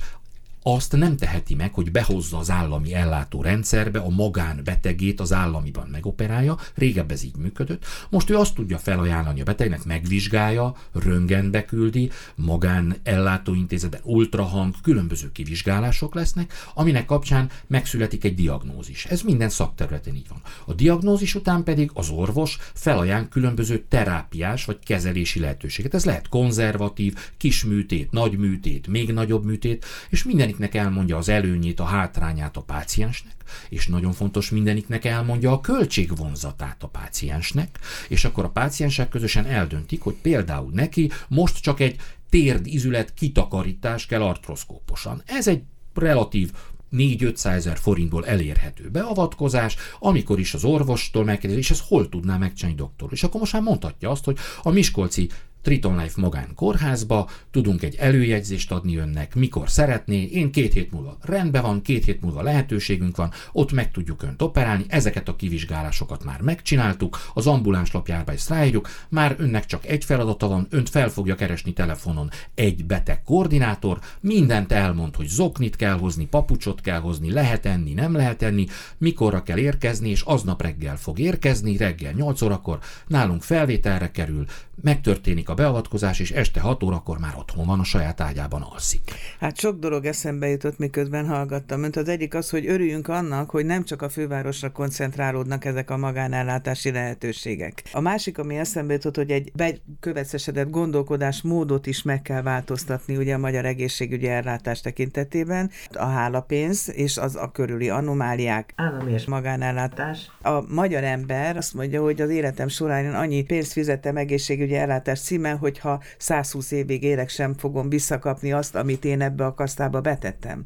azt 0.75 0.95
nem 0.95 1.17
teheti 1.17 1.55
meg, 1.55 1.73
hogy 1.73 1.91
behozza 1.91 2.37
az 2.37 2.49
állami 2.49 2.93
ellátó 2.93 3.41
rendszerbe 3.41 3.99
a 3.99 4.09
magánbetegét 4.09 5.19
az 5.19 5.33
államiban 5.33 5.87
megoperálja, 5.91 6.57
régebb 6.75 7.11
ez 7.11 7.23
így 7.23 7.35
működött, 7.35 7.85
most 8.09 8.29
ő 8.29 8.37
azt 8.37 8.55
tudja 8.55 8.77
felajánlani 8.77 9.41
a 9.41 9.43
betegnek, 9.43 9.83
megvizsgálja, 9.85 10.75
röngenbe 10.93 11.65
küldi, 11.65 12.09
magán 12.35 12.95
ellátóintézetben 13.03 14.01
ultrahang, 14.03 14.73
különböző 14.81 15.31
kivizsgálások 15.31 16.15
lesznek, 16.15 16.53
aminek 16.73 17.05
kapcsán 17.05 17.49
megszületik 17.67 18.23
egy 18.23 18.35
diagnózis. 18.35 19.05
Ez 19.05 19.21
minden 19.21 19.49
szakterületen 19.49 20.15
így 20.15 20.27
van. 20.29 20.41
A 20.65 20.73
diagnózis 20.73 21.35
után 21.35 21.63
pedig 21.63 21.91
az 21.93 22.09
orvos 22.09 22.57
felajánl 22.73 23.27
különböző 23.27 23.85
terápiás 23.89 24.65
vagy 24.65 24.79
kezelési 24.83 25.39
lehetőséget. 25.39 25.93
Ez 25.93 26.05
lehet 26.05 26.29
konzervatív, 26.29 27.15
kis 27.37 27.63
műtét, 27.63 28.11
nagy 28.11 28.37
műtét, 28.37 28.87
még 28.87 29.13
nagyobb 29.13 29.45
műtét, 29.45 29.85
és 30.09 30.23
minden 30.23 30.55
mindeniknek 30.57 30.85
elmondja 30.85 31.17
az 31.17 31.29
előnyét, 31.29 31.79
a 31.79 31.83
hátrányát 31.83 32.57
a 32.57 32.61
páciensnek, 32.61 33.35
és 33.69 33.87
nagyon 33.87 34.11
fontos, 34.11 34.49
mindeniknek 34.49 35.05
elmondja 35.05 35.51
a 35.51 35.61
költségvonzatát 35.61 36.83
a 36.83 36.87
páciensnek, 36.87 37.79
és 38.07 38.25
akkor 38.25 38.43
a 38.43 38.49
páciensek 38.49 39.09
közösen 39.09 39.45
eldöntik, 39.45 40.01
hogy 40.01 40.15
például 40.21 40.71
neki 40.73 41.11
most 41.27 41.61
csak 41.61 41.79
egy 41.79 41.95
térd 42.29 42.67
izület 42.67 43.13
kitakarítás 43.13 44.05
kell 44.05 44.21
artroszkóposan. 44.21 45.21
Ez 45.25 45.47
egy 45.47 45.61
relatív 45.93 46.51
4-500 46.91 47.45
ezer 47.45 47.77
forintból 47.77 48.25
elérhető 48.25 48.89
beavatkozás, 48.89 49.75
amikor 49.99 50.39
is 50.39 50.53
az 50.53 50.63
orvostól 50.63 51.23
megkérdezi, 51.23 51.61
és 51.61 51.71
ezt 51.71 51.87
hol 51.87 52.09
tudná 52.09 52.37
megcsinálni 52.37 52.77
doktor. 52.77 53.09
És 53.11 53.23
akkor 53.23 53.39
most 53.39 53.53
már 53.53 53.61
mondhatja 53.61 54.09
azt, 54.09 54.25
hogy 54.25 54.37
a 54.63 54.71
Miskolci 54.71 55.29
Triton 55.67 55.97
Life 55.97 56.21
magán 56.21 56.47
kórházba, 56.55 57.29
tudunk 57.51 57.83
egy 57.83 57.95
előjegyzést 57.95 58.71
adni 58.71 58.97
önnek, 58.97 59.35
mikor 59.35 59.69
szeretné, 59.69 60.23
én 60.23 60.51
két 60.51 60.73
hét 60.73 60.91
múlva 60.91 61.17
rendben 61.21 61.61
van, 61.61 61.81
két 61.81 62.05
hét 62.05 62.21
múlva 62.21 62.41
lehetőségünk 62.41 63.15
van, 63.15 63.31
ott 63.51 63.71
meg 63.71 63.91
tudjuk 63.91 64.23
önt 64.23 64.41
operálni, 64.41 64.85
ezeket 64.87 65.27
a 65.27 65.35
kivizsgálásokat 65.35 66.23
már 66.23 66.41
megcsináltuk, 66.41 67.17
az 67.33 67.47
ambuláns 67.47 67.91
lapjába 67.91 68.31
ezt 68.31 68.49
ráírjuk, 68.49 68.89
már 69.09 69.35
önnek 69.37 69.65
csak 69.65 69.85
egy 69.85 70.05
feladata 70.05 70.47
van, 70.47 70.67
önt 70.69 70.89
fel 70.89 71.09
fogja 71.09 71.35
keresni 71.35 71.73
telefonon 71.73 72.29
egy 72.55 72.85
beteg 72.85 73.23
koordinátor, 73.23 73.99
mindent 74.19 74.71
elmond, 74.71 75.15
hogy 75.15 75.27
zoknit 75.27 75.75
kell 75.75 75.97
hozni, 75.97 76.25
papucsot 76.25 76.81
kell 76.81 76.99
hozni, 76.99 77.31
lehet 77.31 77.65
enni, 77.65 77.93
nem 77.93 78.15
lehet 78.15 78.41
enni, 78.41 78.65
mikorra 78.97 79.43
kell 79.43 79.57
érkezni, 79.57 80.09
és 80.09 80.21
aznap 80.21 80.61
reggel 80.61 80.97
fog 80.97 81.19
érkezni, 81.19 81.77
reggel 81.77 82.13
8 82.13 82.41
órakor, 82.41 82.79
nálunk 83.07 83.41
felvételre 83.41 84.11
kerül, 84.11 84.45
megtörténik 84.81 85.49
a 85.49 85.53
beavatkozás, 85.57 86.19
és 86.19 86.31
este 86.31 86.59
6 86.59 86.83
órakor 86.83 87.17
már 87.19 87.33
otthon 87.37 87.65
van, 87.65 87.79
a 87.79 87.83
saját 87.83 88.21
ágyában 88.21 88.61
alszik. 88.61 89.01
Hát 89.39 89.57
sok 89.59 89.79
dolog 89.79 90.05
eszembe 90.05 90.47
jutott, 90.47 90.77
miközben 90.77 91.27
hallgattam. 91.27 91.79
Mint 91.79 91.95
az 91.95 92.07
egyik 92.07 92.33
az, 92.33 92.49
hogy 92.49 92.67
örüljünk 92.67 93.07
annak, 93.07 93.49
hogy 93.49 93.65
nem 93.65 93.83
csak 93.83 94.01
a 94.01 94.09
fővárosra 94.09 94.71
koncentrálódnak 94.71 95.65
ezek 95.65 95.89
a 95.89 95.97
magánellátási 95.97 96.91
lehetőségek. 96.91 97.83
A 97.91 97.99
másik, 97.99 98.37
ami 98.37 98.57
eszembe 98.57 98.93
jutott, 98.93 99.15
hogy 99.15 99.31
egy 99.31 99.51
bekövetszeredett 99.53 100.69
gondolkodás 100.69 101.41
módot 101.41 101.87
is 101.87 102.01
meg 102.01 102.21
kell 102.21 102.41
változtatni 102.41 103.17
ugye 103.17 103.33
a 103.33 103.37
magyar 103.37 103.65
egészségügyi 103.65 104.27
ellátás 104.27 104.81
tekintetében. 104.81 105.71
A 105.93 106.05
hálapénz 106.05 106.91
és 106.93 107.17
az 107.17 107.35
a 107.35 107.51
körüli 107.51 107.89
anomáliák, 107.89 108.73
állami 108.75 109.11
és 109.11 109.25
magánellátás. 109.25 110.31
A 110.41 110.61
magyar 110.73 111.03
ember 111.03 111.57
azt 111.57 111.73
mondja, 111.73 112.01
hogy 112.01 112.21
az 112.21 112.29
életem 112.29 112.67
során 112.67 113.15
annyi 113.15 113.43
pénzt 113.43 113.71
fizettem 113.71 114.17
egészségügyi 114.17 114.75
ellátás 114.75 115.19
címen, 115.19 115.46
hogyha 115.55 116.03
120 116.17 116.71
évig 116.71 117.03
élek, 117.03 117.29
sem 117.29 117.53
fogom 117.53 117.89
visszakapni 117.89 118.51
azt, 118.51 118.75
amit 118.75 119.05
én 119.05 119.21
ebbe 119.21 119.45
a 119.45 119.53
kasztába 119.53 120.01
betettem. 120.01 120.65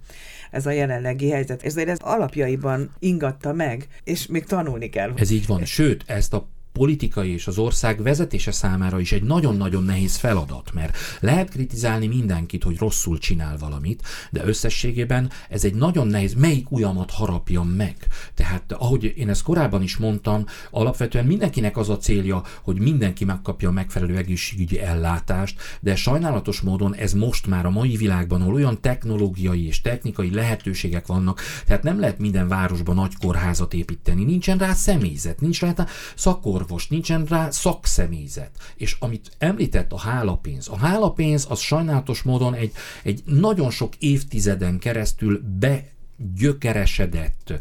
Ez 0.52 0.66
a 0.66 0.72
jelenlegi 0.72 1.30
helyzet. 1.30 1.64
Ezért 1.64 1.90
ez 1.90 2.00
alapjaiban 2.02 2.92
ingatta 3.00 3.54
meg, 3.54 3.88
és 4.04 4.28
még 4.28 4.46
tanulni 4.46 4.90
kell. 4.90 5.12
Ez 5.16 5.32
így 5.32 5.48
van. 5.48 5.66
Sőt, 5.66 6.04
ezt 6.08 6.34
a 6.34 6.48
politikai 6.72 7.34
és 7.34 7.48
az 7.48 7.58
ország 7.58 8.02
vezetése 8.02 8.52
számára 8.52 9.00
is 9.00 9.12
egy 9.12 9.24
nagyon-nagyon 9.24 9.84
nehéz 9.84 10.16
feladat, 10.16 10.74
mert 10.74 10.98
lehet 11.20 11.50
kritizálni 11.50 12.08
mindenkit, 12.08 12.64
hogy 12.64 12.78
rosszul 12.78 13.18
csinál 13.18 13.58
valamit, 13.58 14.02
de 14.32 14.46
összességében 14.46 15.32
ez 15.50 15.64
egy 15.64 15.74
nagyon 15.74 16.08
nehéz, 16.08 16.34
melyik 16.34 16.72
ujjamat 16.72 17.12
harapjam 17.12 17.68
meg. 17.68 17.96
Tehát 18.34 18.72
ahogy 18.72 19.14
én 19.16 19.30
ezt 19.30 19.44
korábban 19.44 19.82
is 19.82 19.98
mondtam, 19.98 20.46
alapvetően 20.72 21.26
mindenkinek 21.26 21.78
az 21.78 21.90
a 21.90 21.98
célja, 21.98 22.44
hogy 22.62 22.80
mindenki 22.80 23.26
megkapja 23.26 23.70
a 23.70 23.72
megfelelő 23.72 24.18
egészségügyi 24.18 24.80
ellátást, 24.80 25.62
de 25.80 25.96
sajnálatos 25.96 26.62
módon 26.62 26.96
ez 26.96 27.14
most 27.14 27.48
már 27.48 27.66
a 27.66 27.70
mai 27.70 27.96
világban, 27.96 28.42
ahol 28.42 28.54
olyan 28.54 28.82
technológiai 28.82 29.68
és 29.68 29.82
technikai 29.82 30.34
lehetőségek 30.34 31.08
vannak, 31.08 31.42
tehát 31.66 31.84
nem 31.84 32.00
lehet 32.00 32.20
minden 32.20 32.48
városban 32.48 32.96
nagy 32.96 33.18
kórházat 33.18 33.74
építeni, 33.74 34.24
nincsen 34.24 34.58
rá 34.58 34.74
személyzet, 34.74 35.42
nincs 35.42 35.62
rá 35.62 35.74
szakkor 36.16 36.61
orvos, 36.62 36.88
nincsen 36.88 37.26
rá 37.26 37.50
szakszemélyzet. 37.50 38.52
És 38.76 38.96
amit 39.00 39.32
említett 39.38 39.92
a 39.92 40.00
hálapénz, 40.00 40.68
a 40.68 40.78
hálapénz 40.78 41.46
az 41.50 41.60
sajnálatos 41.60 42.22
módon 42.22 42.54
egy, 42.54 42.72
egy 43.04 43.22
nagyon 43.26 43.70
sok 43.70 43.96
évtizeden 43.96 44.80
keresztül 44.80 45.42
be 45.60 45.90
gyökeresedett 46.36 47.54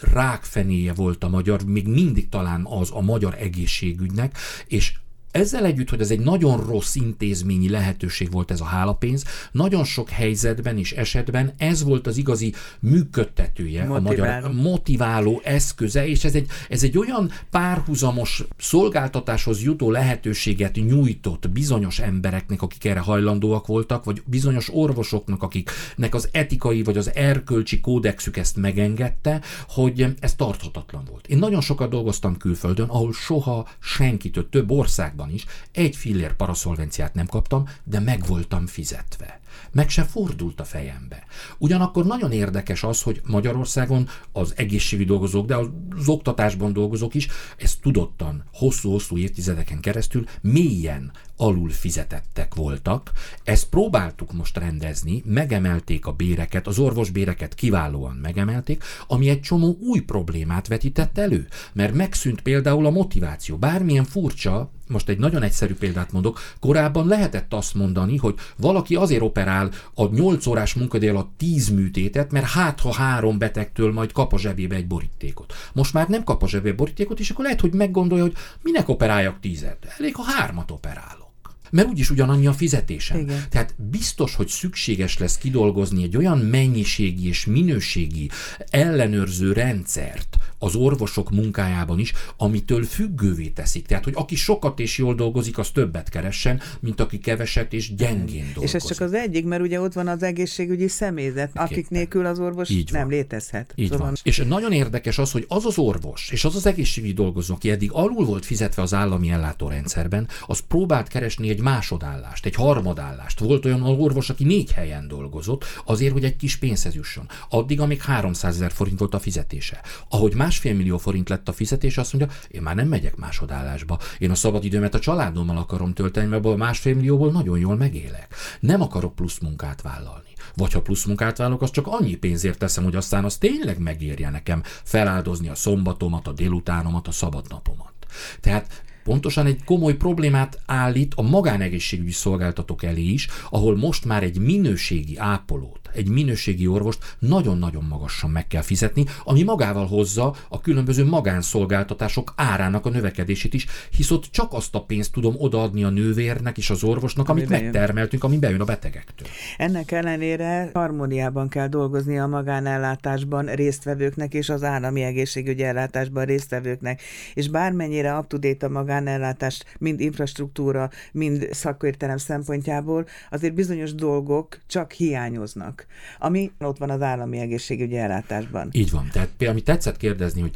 rákfenéje 0.00 0.92
volt 0.92 1.24
a 1.24 1.28
magyar, 1.28 1.62
még 1.62 1.88
mindig 1.88 2.28
talán 2.28 2.64
az 2.64 2.90
a 2.92 3.00
magyar 3.00 3.34
egészségügynek, 3.38 4.36
és 4.66 4.94
ezzel 5.34 5.64
együtt, 5.64 5.90
hogy 5.90 6.00
ez 6.00 6.10
egy 6.10 6.20
nagyon 6.20 6.66
rossz 6.66 6.94
intézményi 6.94 7.68
lehetőség 7.68 8.30
volt 8.30 8.50
ez 8.50 8.60
a 8.60 8.64
hálapénz, 8.64 9.24
nagyon 9.52 9.84
sok 9.84 10.08
helyzetben 10.08 10.78
és 10.78 10.92
esetben 10.92 11.52
ez 11.56 11.82
volt 11.82 12.06
az 12.06 12.16
igazi 12.16 12.54
működtetője 12.80 13.84
motiváló. 13.84 14.06
a 14.06 14.48
magyar 14.48 14.62
motiváló 14.62 15.40
eszköze, 15.44 16.06
és 16.06 16.24
ez 16.24 16.34
egy, 16.34 16.46
ez 16.68 16.82
egy 16.82 16.98
olyan 16.98 17.30
párhuzamos 17.50 18.44
szolgáltatáshoz 18.58 19.62
jutó 19.62 19.90
lehetőséget 19.90 20.74
nyújtott 20.74 21.50
bizonyos 21.50 21.98
embereknek, 21.98 22.62
akik 22.62 22.84
erre 22.84 23.00
hajlandóak 23.00 23.66
voltak, 23.66 24.04
vagy 24.04 24.22
bizonyos 24.26 24.68
orvosoknak, 24.72 25.42
akiknek 25.42 26.14
az 26.14 26.28
etikai 26.32 26.82
vagy 26.82 26.96
az 26.96 27.14
erkölcsi 27.14 27.80
kódexük 27.80 28.36
ezt 28.36 28.56
megengedte, 28.56 29.40
hogy 29.68 30.06
ez 30.20 30.34
tarthatatlan 30.34 31.04
volt. 31.10 31.26
Én 31.26 31.38
nagyon 31.38 31.60
sokat 31.60 31.90
dolgoztam 31.90 32.36
külföldön, 32.36 32.88
ahol 32.88 33.12
soha 33.12 33.68
senkitől, 33.80 34.48
több 34.48 34.70
országban 34.70 35.22
is 35.30 35.46
egy 35.72 35.96
fillér 35.96 36.32
paraszolvenciát 36.32 37.14
nem 37.14 37.26
kaptam, 37.26 37.68
de 37.84 38.00
meg 38.00 38.26
voltam 38.26 38.66
fizetve. 38.66 39.40
Meg 39.72 39.88
se 39.88 40.02
fordult 40.02 40.60
a 40.60 40.64
fejembe. 40.64 41.24
Ugyanakkor 41.58 42.06
nagyon 42.06 42.32
érdekes 42.32 42.82
az, 42.82 43.02
hogy 43.02 43.20
Magyarországon 43.24 44.08
az 44.32 44.52
egészségügyi 44.56 45.08
dolgozók, 45.08 45.46
de 45.46 45.56
az 45.56 46.08
oktatásban 46.08 46.72
dolgozók 46.72 47.14
is, 47.14 47.28
ezt 47.56 47.80
tudottan 47.80 48.44
hosszú-hosszú 48.52 49.16
évtizedeken 49.16 49.80
keresztül 49.80 50.24
mélyen 50.40 51.12
alul 51.36 51.70
fizetettek 51.70 52.54
voltak. 52.54 53.12
Ezt 53.44 53.68
próbáltuk 53.68 54.32
most 54.32 54.58
rendezni, 54.58 55.22
megemelték 55.26 56.06
a 56.06 56.12
béreket, 56.12 56.66
az 56.66 56.78
orvosbéreket 56.78 57.54
kiválóan 57.54 58.16
megemelték, 58.16 58.84
ami 59.06 59.28
egy 59.28 59.40
csomó 59.40 59.78
új 59.80 60.00
problémát 60.00 60.68
vetített 60.68 61.18
elő, 61.18 61.48
mert 61.72 61.94
megszűnt 61.94 62.40
például 62.40 62.86
a 62.86 62.90
motiváció. 62.90 63.56
Bármilyen 63.56 64.04
furcsa, 64.04 64.70
most 64.88 65.08
egy 65.08 65.18
nagyon 65.18 65.42
egyszerű 65.42 65.74
példát 65.74 66.12
mondok, 66.12 66.40
korábban 66.60 67.06
lehetett 67.06 67.54
azt 67.54 67.74
mondani, 67.74 68.16
hogy 68.16 68.34
valaki 68.56 68.94
azért 68.94 69.22
operál 69.22 69.70
a 69.94 70.06
8 70.06 70.46
órás 70.46 70.74
munkadél 70.74 71.10
alatt 71.10 71.32
10 71.36 71.68
műtétet, 71.68 72.32
mert 72.32 72.46
hát 72.46 72.80
ha 72.80 72.94
három 72.94 73.38
betegtől 73.38 73.92
majd 73.92 74.12
kap 74.12 74.32
a 74.32 74.38
zsebébe 74.38 74.74
egy 74.74 74.86
borítékot. 74.86 75.54
Most 75.72 75.92
már 75.92 76.08
nem 76.08 76.24
kap 76.24 76.42
a 76.42 76.48
zsebébe 76.48 76.76
borítékot, 76.76 77.20
és 77.20 77.30
akkor 77.30 77.44
lehet, 77.44 77.60
hogy 77.60 77.72
meggondolja, 77.72 78.24
hogy 78.24 78.36
minek 78.62 78.88
operáljak 78.88 79.40
tízet. 79.40 79.94
Elég, 79.98 80.14
ha 80.14 80.22
hármat 80.22 80.70
operálok 80.70 81.23
mert 81.70 81.88
úgyis 81.88 82.10
ugyanannyi 82.10 82.46
a 82.46 82.52
fizetésem. 82.52 83.18
Igen. 83.18 83.44
Tehát 83.50 83.74
biztos, 83.90 84.34
hogy 84.34 84.48
szükséges 84.48 85.18
lesz 85.18 85.38
kidolgozni 85.38 86.02
egy 86.02 86.16
olyan 86.16 86.38
mennyiségi 86.38 87.28
és 87.28 87.46
minőségi 87.46 88.30
ellenőrző 88.70 89.52
rendszert 89.52 90.36
az 90.58 90.74
orvosok 90.74 91.30
munkájában 91.30 91.98
is, 91.98 92.12
amitől 92.36 92.84
függővé 92.84 93.48
teszik. 93.48 93.86
Tehát, 93.86 94.04
hogy 94.04 94.12
aki 94.16 94.36
sokat 94.36 94.80
és 94.80 94.98
jól 94.98 95.14
dolgozik, 95.14 95.58
az 95.58 95.70
többet 95.70 96.08
keressen, 96.08 96.60
mint 96.80 97.00
aki 97.00 97.18
keveset 97.18 97.72
és 97.72 97.94
gyengén 97.94 98.44
dolgozik. 98.44 98.62
És 98.62 98.74
ez 98.74 98.86
csak 98.86 99.00
az 99.00 99.12
egyik, 99.12 99.44
mert 99.44 99.62
ugye 99.62 99.80
ott 99.80 99.92
van 99.92 100.08
az 100.08 100.22
egészségügyi 100.22 100.88
személyzet, 100.88 101.50
akik 101.54 101.88
nélkül 101.88 102.26
az 102.26 102.38
orvos 102.38 102.68
Így 102.68 102.92
nem 102.92 103.00
van. 103.00 103.10
létezhet. 103.10 103.72
Így 103.74 103.90
szóval... 103.90 104.06
van. 104.06 104.14
És 104.22 104.42
nagyon 104.46 104.72
érdekes 104.72 105.18
az, 105.18 105.30
hogy 105.30 105.44
az 105.48 105.64
az 105.64 105.78
orvos 105.78 106.30
és 106.30 106.44
az 106.44 106.56
az 106.56 106.66
egészségügyi 106.66 107.12
dolgozó, 107.12 107.54
aki 107.54 107.70
eddig 107.70 107.90
alul 107.92 108.24
volt 108.24 108.44
fizetve 108.44 108.82
az 108.82 108.94
állami 108.94 109.30
ellátórendszerben, 109.30 110.28
az 110.46 110.60
próbált 110.68 111.08
keresni 111.08 111.48
egy 111.48 111.60
másodállást, 111.64 112.46
egy 112.46 112.54
harmadállást. 112.54 113.38
Volt 113.38 113.64
olyan 113.64 113.82
orvos, 113.82 114.30
aki 114.30 114.44
négy 114.44 114.72
helyen 114.72 115.08
dolgozott, 115.08 115.64
azért, 115.84 116.12
hogy 116.12 116.24
egy 116.24 116.36
kis 116.36 116.56
pénzhez 116.56 116.94
jusson. 116.94 117.28
Addig, 117.48 117.80
amíg 117.80 118.00
300 118.00 118.54
ezer 118.54 118.72
forint 118.72 118.98
volt 118.98 119.14
a 119.14 119.18
fizetése. 119.18 119.80
Ahogy 120.08 120.34
másfél 120.34 120.74
millió 120.74 120.98
forint 120.98 121.28
lett 121.28 121.48
a 121.48 121.52
fizetés, 121.52 121.98
azt 121.98 122.12
mondja, 122.12 122.36
én 122.48 122.62
már 122.62 122.74
nem 122.74 122.88
megyek 122.88 123.16
másodállásba. 123.16 123.98
Én 124.18 124.30
a 124.30 124.34
szabadidőmet 124.34 124.94
a 124.94 124.98
családommal 124.98 125.56
akarom 125.56 125.92
tölteni, 125.92 126.26
mert 126.26 126.44
a 126.44 126.56
másfél 126.56 126.94
millióból 126.94 127.30
nagyon 127.30 127.58
jól 127.58 127.76
megélek. 127.76 128.34
Nem 128.60 128.80
akarok 128.80 129.14
plusz 129.14 129.38
munkát 129.38 129.82
vállalni. 129.82 130.32
Vagy 130.54 130.72
ha 130.72 130.82
plusz 130.82 131.04
munkát 131.04 131.36
vállalok, 131.36 131.62
az 131.62 131.70
csak 131.70 131.86
annyi 131.86 132.14
pénzért 132.14 132.58
teszem, 132.58 132.84
hogy 132.84 132.96
aztán 132.96 133.24
az 133.24 133.36
tényleg 133.36 133.78
megérje 133.78 134.30
nekem 134.30 134.62
feláldozni 134.82 135.48
a 135.48 135.54
szombatomat, 135.54 136.26
a 136.26 136.32
délutánomat, 136.32 137.08
a 137.08 137.12
szabadnapomat. 137.12 137.92
Tehát 138.40 138.82
pontosan 139.04 139.46
egy 139.46 139.64
komoly 139.64 139.94
problémát 139.94 140.60
állít 140.66 141.14
a 141.16 141.22
magánegészségügyi 141.22 142.10
szolgáltatók 142.10 142.82
elé 142.82 143.02
is, 143.02 143.28
ahol 143.50 143.76
most 143.76 144.04
már 144.04 144.22
egy 144.22 144.38
minőségi 144.38 145.16
ápolót, 145.16 145.83
egy 145.94 146.08
minőségi 146.08 146.66
orvost 146.66 147.16
nagyon-nagyon 147.18 147.84
magasan 147.84 148.30
meg 148.30 148.46
kell 148.46 148.62
fizetni, 148.62 149.04
ami 149.24 149.42
magával 149.42 149.86
hozza 149.86 150.34
a 150.48 150.60
különböző 150.60 151.04
magánszolgáltatások 151.04 152.32
árának 152.36 152.86
a 152.86 152.90
növekedését 152.90 153.54
is, 153.54 153.66
hisz 153.90 154.10
ott 154.10 154.24
csak 154.30 154.52
azt 154.52 154.74
a 154.74 154.82
pénzt 154.82 155.12
tudom 155.12 155.34
odaadni 155.38 155.84
a 155.84 155.88
nővérnek 155.88 156.58
és 156.58 156.70
az 156.70 156.82
orvosnak, 156.82 157.28
amit 157.28 157.50
ami 157.50 157.60
megtermeltünk, 157.60 158.24
ami 158.24 158.38
bejön 158.38 158.60
a 158.60 158.64
betegektől. 158.64 159.28
Ennek 159.56 159.90
ellenére 159.90 160.70
harmóniában 160.72 161.48
kell 161.48 161.68
dolgozni 161.68 162.18
a 162.18 162.26
magánellátásban 162.26 163.46
résztvevőknek 163.46 164.34
és 164.34 164.48
az 164.48 164.62
állami 164.62 165.02
egészségügyi 165.02 165.62
ellátásban 165.62 166.24
résztvevőknek. 166.24 167.02
És 167.34 167.48
bármennyire 167.48 168.16
up 168.18 168.32
a 168.62 168.68
magánellátás, 168.68 169.62
mind 169.78 170.00
infrastruktúra, 170.00 170.90
mind 171.12 171.48
szakértelem 171.50 172.16
szempontjából, 172.16 173.06
azért 173.30 173.54
bizonyos 173.54 173.94
dolgok 173.94 174.58
csak 174.66 174.92
hiányoznak 174.92 175.83
ami 176.18 176.50
ott 176.58 176.78
van 176.78 176.90
az 176.90 177.02
állami 177.02 177.38
egészségügyi 177.38 177.96
ellátásban. 177.96 178.68
Így 178.72 178.90
van. 178.90 179.08
Tehát 179.12 179.28
például, 179.28 179.50
ami 179.50 179.60
tetszett 179.60 179.96
kérdezni, 179.96 180.40
hogy 180.40 180.52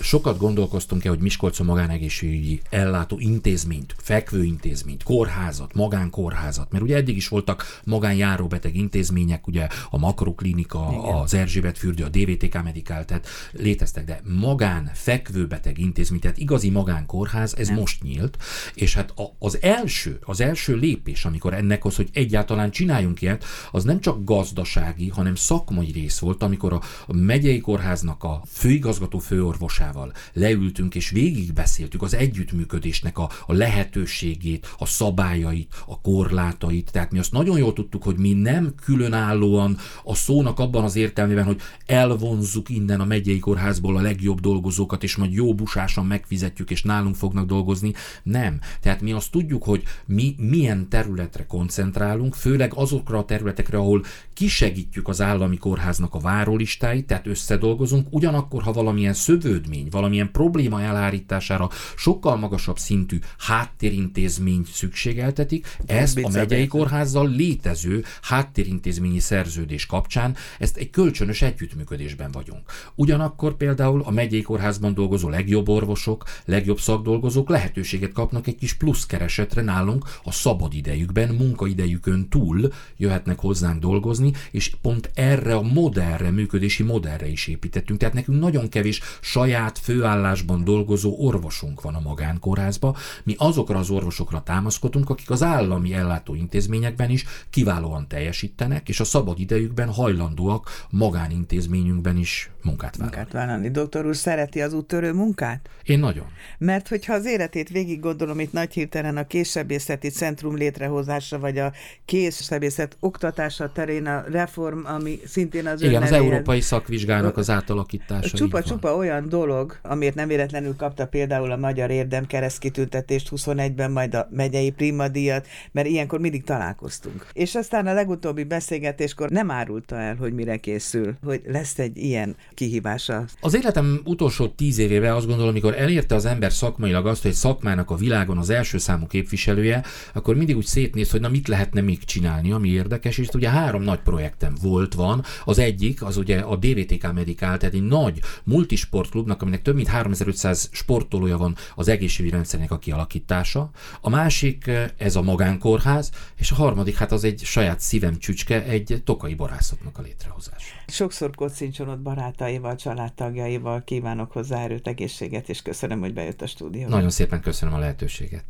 sokat 0.00 0.38
gondolkoztunk-e, 0.38 1.08
hogy 1.08 1.20
Miskolc 1.20 1.60
a 1.60 1.64
magánegészségügyi 1.64 2.60
ellátó 2.70 3.16
intézményt, 3.18 3.94
fekvőintézményt, 3.98 5.02
kórházat, 5.02 5.74
magánkórházat, 5.74 6.72
mert 6.72 6.84
ugye 6.84 6.96
eddig 6.96 7.16
is 7.16 7.28
voltak 7.28 7.80
magánjáróbeteg 7.84 8.76
intézmények, 8.76 9.46
ugye 9.46 9.66
a 9.90 9.98
makroklinika, 9.98 10.88
Igen. 10.90 11.14
az 11.14 11.34
Erzsébet 11.34 11.78
fürdő, 11.78 12.04
a 12.04 12.08
DVTK 12.08 12.62
Medikál, 12.62 13.04
tehát 13.04 13.26
léteztek, 13.52 14.04
de 14.04 14.20
magán 14.24 14.90
fekvőbeteg 14.92 15.78
intézmény, 15.78 16.20
tehát 16.20 16.38
igazi 16.38 16.70
magánkórház, 16.70 17.54
ez 17.56 17.68
Nem. 17.68 17.76
most 17.76 18.02
nyílt, 18.02 18.36
és 18.74 18.94
hát 18.94 19.14
az 19.38 19.58
első, 19.62 20.18
az 20.22 20.40
első 20.40 20.76
lépés, 20.76 21.24
amikor 21.24 21.54
ennek 21.54 21.84
az, 21.84 21.96
hogy 21.96 22.08
egyáltalán 22.12 22.70
csináljunk 22.70 23.22
ilyet, 23.22 23.44
az 23.70 23.84
nem 23.84 24.00
csak 24.00 24.24
gazda 24.24 24.63
gazdasági, 24.64 25.08
hanem 25.08 25.34
szakmai 25.34 25.90
rész 25.90 26.18
volt, 26.18 26.42
amikor 26.42 26.72
a 26.72 26.80
megyei 27.06 27.60
kórháznak 27.60 28.24
a 28.24 28.42
főigazgató 28.46 29.18
főorvosával 29.18 30.12
leültünk 30.32 30.94
és 30.94 31.10
végigbeszéltük 31.10 32.02
az 32.02 32.14
együttműködésnek 32.14 33.18
a, 33.18 33.30
a 33.46 33.52
lehetőségét, 33.52 34.74
a 34.78 34.86
szabályait, 34.86 35.74
a 35.86 36.00
korlátait. 36.00 36.90
Tehát 36.92 37.10
mi 37.10 37.18
azt 37.18 37.32
nagyon 37.32 37.58
jól 37.58 37.72
tudtuk, 37.72 38.02
hogy 38.02 38.16
mi 38.16 38.32
nem 38.32 38.74
különállóan 38.84 39.76
a 40.04 40.14
szónak 40.14 40.58
abban 40.58 40.84
az 40.84 40.96
értelmében, 40.96 41.44
hogy 41.44 41.60
elvonzuk 41.86 42.68
innen 42.68 43.00
a 43.00 43.04
megyei 43.04 43.38
kórházból 43.38 43.96
a 43.96 44.00
legjobb 44.00 44.40
dolgozókat, 44.40 45.02
és 45.02 45.16
majd 45.16 45.32
jó 45.32 45.54
busásan 45.54 46.06
megfizetjük, 46.06 46.70
és 46.70 46.82
nálunk 46.82 47.14
fognak 47.14 47.46
dolgozni. 47.46 47.92
Nem. 48.22 48.60
Tehát 48.80 49.00
mi 49.00 49.12
azt 49.12 49.30
tudjuk, 49.30 49.64
hogy 49.64 49.82
mi 50.06 50.34
milyen 50.38 50.88
területre 50.88 51.46
koncentrálunk, 51.46 52.34
főleg 52.34 52.72
azokra 52.74 53.18
a 53.18 53.24
területekre, 53.24 53.78
ahol 53.78 54.04
kis 54.32 54.53
kisegítjük 54.54 55.08
az 55.08 55.20
állami 55.20 55.56
kórháznak 55.56 56.14
a 56.14 56.18
várólistáit, 56.18 57.06
tehát 57.06 57.26
összedolgozunk, 57.26 58.06
ugyanakkor, 58.10 58.62
ha 58.62 58.72
valamilyen 58.72 59.12
szövődmény, 59.12 59.88
valamilyen 59.90 60.30
probléma 60.32 60.82
elárítására 60.82 61.68
sokkal 61.96 62.36
magasabb 62.36 62.78
szintű 62.78 63.18
háttérintézmény 63.38 64.64
szükségeltetik, 64.72 65.76
ezt 65.86 66.18
a 66.18 66.28
megyei 66.28 66.66
kórházzal 66.66 67.28
létező 67.28 68.04
háttérintézményi 68.22 69.18
szerződés 69.18 69.86
kapcsán, 69.86 70.36
ezt 70.58 70.76
egy 70.76 70.90
kölcsönös 70.90 71.42
együttműködésben 71.42 72.30
vagyunk. 72.30 72.62
Ugyanakkor 72.94 73.56
például 73.56 74.02
a 74.04 74.10
megyei 74.10 74.42
kórházban 74.42 74.94
dolgozó 74.94 75.28
legjobb 75.28 75.68
orvosok, 75.68 76.24
legjobb 76.44 76.78
szakdolgozók 76.78 77.48
lehetőséget 77.48 78.12
kapnak 78.12 78.46
egy 78.46 78.56
kis 78.56 78.74
plusz 78.74 79.06
keresetre 79.06 79.62
nálunk 79.62 80.04
a 80.24 80.32
szabad 80.32 80.74
idejükben, 80.74 81.34
munkaidejükön 81.34 82.28
túl 82.28 82.72
jöhetnek 82.96 83.38
hozzánk 83.38 83.80
dolgozni, 83.80 84.32
és 84.50 84.72
pont 84.82 85.10
erre 85.14 85.54
a 85.54 85.62
modellre, 85.62 86.30
működési 86.30 86.82
modellre 86.82 87.28
is 87.28 87.46
építettünk. 87.46 87.98
Tehát 87.98 88.14
nekünk 88.14 88.40
nagyon 88.40 88.68
kevés 88.68 89.00
saját 89.20 89.78
főállásban 89.78 90.64
dolgozó 90.64 91.16
orvosunk 91.18 91.80
van 91.80 91.94
a 91.94 92.00
magánkórházba. 92.00 92.96
Mi 93.22 93.34
azokra 93.38 93.78
az 93.78 93.90
orvosokra 93.90 94.42
támaszkodunk, 94.42 95.10
akik 95.10 95.30
az 95.30 95.42
állami 95.42 95.94
ellátóintézményekben 95.94 97.10
is 97.10 97.24
kiválóan 97.50 98.08
teljesítenek, 98.08 98.88
és 98.88 99.00
a 99.00 99.04
szabad 99.04 99.38
idejükben 99.38 99.92
hajlandóak 99.92 100.86
magánintézményünkben 100.90 102.16
is 102.16 102.50
munkát 102.62 102.96
vállalni. 102.96 103.16
Munkát 103.16 103.32
vállalni. 103.32 103.70
Doktor 103.70 104.06
úr, 104.06 104.16
szereti 104.16 104.60
az 104.60 104.72
úttörő 104.72 105.12
munkát? 105.12 105.68
Én 105.84 105.98
nagyon. 105.98 106.26
Mert 106.58 106.88
hogyha 106.88 107.14
az 107.14 107.26
életét 107.26 107.68
végig 107.68 108.00
gondolom, 108.00 108.40
itt 108.40 108.52
nagy 108.52 108.72
hirtelen 108.72 109.16
a 109.16 109.26
késsebészeti 109.26 110.08
centrum 110.08 110.56
létrehozása, 110.56 111.38
vagy 111.38 111.58
a 111.58 111.72
késsebészet 112.04 112.96
oktatása 113.00 113.72
terén 113.72 114.06
a 114.06 114.23
reform, 114.30 114.78
ami 114.84 115.18
szintén 115.26 115.66
az 115.66 115.82
Igen, 115.82 116.02
az 116.02 116.12
európai 116.12 116.60
szakvizsgának 116.60 117.36
az 117.36 117.50
átalakítása. 117.50 118.36
Csupa-csupa 118.36 118.96
olyan 118.96 119.28
dolog, 119.28 119.78
amiért 119.82 120.14
nem 120.14 120.28
véletlenül 120.28 120.76
kapta 120.76 121.06
például 121.06 121.50
a 121.50 121.56
Magyar 121.56 121.90
Érdem 121.90 122.26
keresztkitüntetést 122.26 123.28
21-ben, 123.36 123.90
majd 123.90 124.14
a 124.14 124.28
megyei 124.30 124.70
primadíjat, 124.70 125.46
mert 125.72 125.88
ilyenkor 125.88 126.20
mindig 126.20 126.44
találkoztunk. 126.44 127.26
És 127.32 127.54
aztán 127.54 127.86
a 127.86 127.92
legutóbbi 127.92 128.44
beszélgetéskor 128.44 129.30
nem 129.30 129.50
árulta 129.50 129.96
el, 129.96 130.16
hogy 130.16 130.32
mire 130.32 130.56
készül, 130.56 131.14
hogy 131.24 131.42
lesz 131.46 131.78
egy 131.78 131.96
ilyen 131.96 132.36
kihívása. 132.54 133.24
Az 133.40 133.54
életem 133.54 134.00
utolsó 134.04 134.48
tíz 134.48 134.78
évében 134.78 135.12
azt 135.14 135.26
gondolom, 135.26 135.50
amikor 135.50 135.74
elérte 135.78 136.14
az 136.14 136.24
ember 136.24 136.52
szakmailag 136.52 137.06
azt, 137.06 137.22
hogy 137.22 137.32
szakmának 137.32 137.90
a 137.90 137.96
világon 137.96 138.38
az 138.38 138.50
első 138.50 138.78
számú 138.78 139.06
képviselője, 139.06 139.84
akkor 140.12 140.36
mindig 140.36 140.56
úgy 140.56 140.64
szétnéz, 140.64 141.10
hogy 141.10 141.20
na 141.20 141.28
mit 141.28 141.48
lehetne 141.48 141.80
még 141.80 142.04
csinálni, 142.04 142.52
ami 142.52 142.68
érdekes, 142.68 143.18
és 143.18 143.28
ugye 143.34 143.48
három 143.48 143.82
nagy 143.82 143.98
projektem 144.14 144.54
volt, 144.62 144.94
van. 144.94 145.24
Az 145.44 145.58
egyik, 145.58 146.02
az 146.02 146.16
ugye 146.16 146.38
a 146.40 146.56
DVTK 146.56 147.12
Medical, 147.12 147.56
tehát 147.56 147.74
egy 147.74 147.82
nagy 147.82 148.20
multisportklubnak, 148.44 149.42
aminek 149.42 149.62
több 149.62 149.74
mint 149.74 149.88
3500 149.88 150.68
sportolója 150.72 151.36
van 151.36 151.56
az 151.74 151.88
egészségügyi 151.88 152.34
rendszernek 152.34 152.70
a 152.70 152.78
kialakítása. 152.78 153.70
A 154.00 154.08
másik, 154.08 154.70
ez 154.96 155.16
a 155.16 155.22
magánkórház, 155.22 156.10
és 156.36 156.50
a 156.50 156.54
harmadik, 156.54 156.96
hát 156.96 157.12
az 157.12 157.24
egy 157.24 157.40
saját 157.44 157.80
szívem 157.80 158.18
csücske, 158.18 158.64
egy 158.64 159.02
tokai 159.04 159.34
borászoknak 159.34 159.98
a 159.98 160.02
létrehozása. 160.02 160.74
Sokszor 160.86 161.34
kocincson 161.34 162.02
barátaival, 162.02 162.76
családtagjaival 162.76 163.84
kívánok 163.84 164.32
hozzá 164.32 164.62
erőt, 164.62 164.86
egészséget, 164.86 165.48
és 165.48 165.62
köszönöm, 165.62 166.00
hogy 166.00 166.14
bejött 166.14 166.42
a 166.42 166.46
stúdióba. 166.46 166.88
Nagyon 166.88 167.10
szépen 167.10 167.40
köszönöm 167.40 167.74
a 167.74 167.78
lehetőséget. 167.78 168.44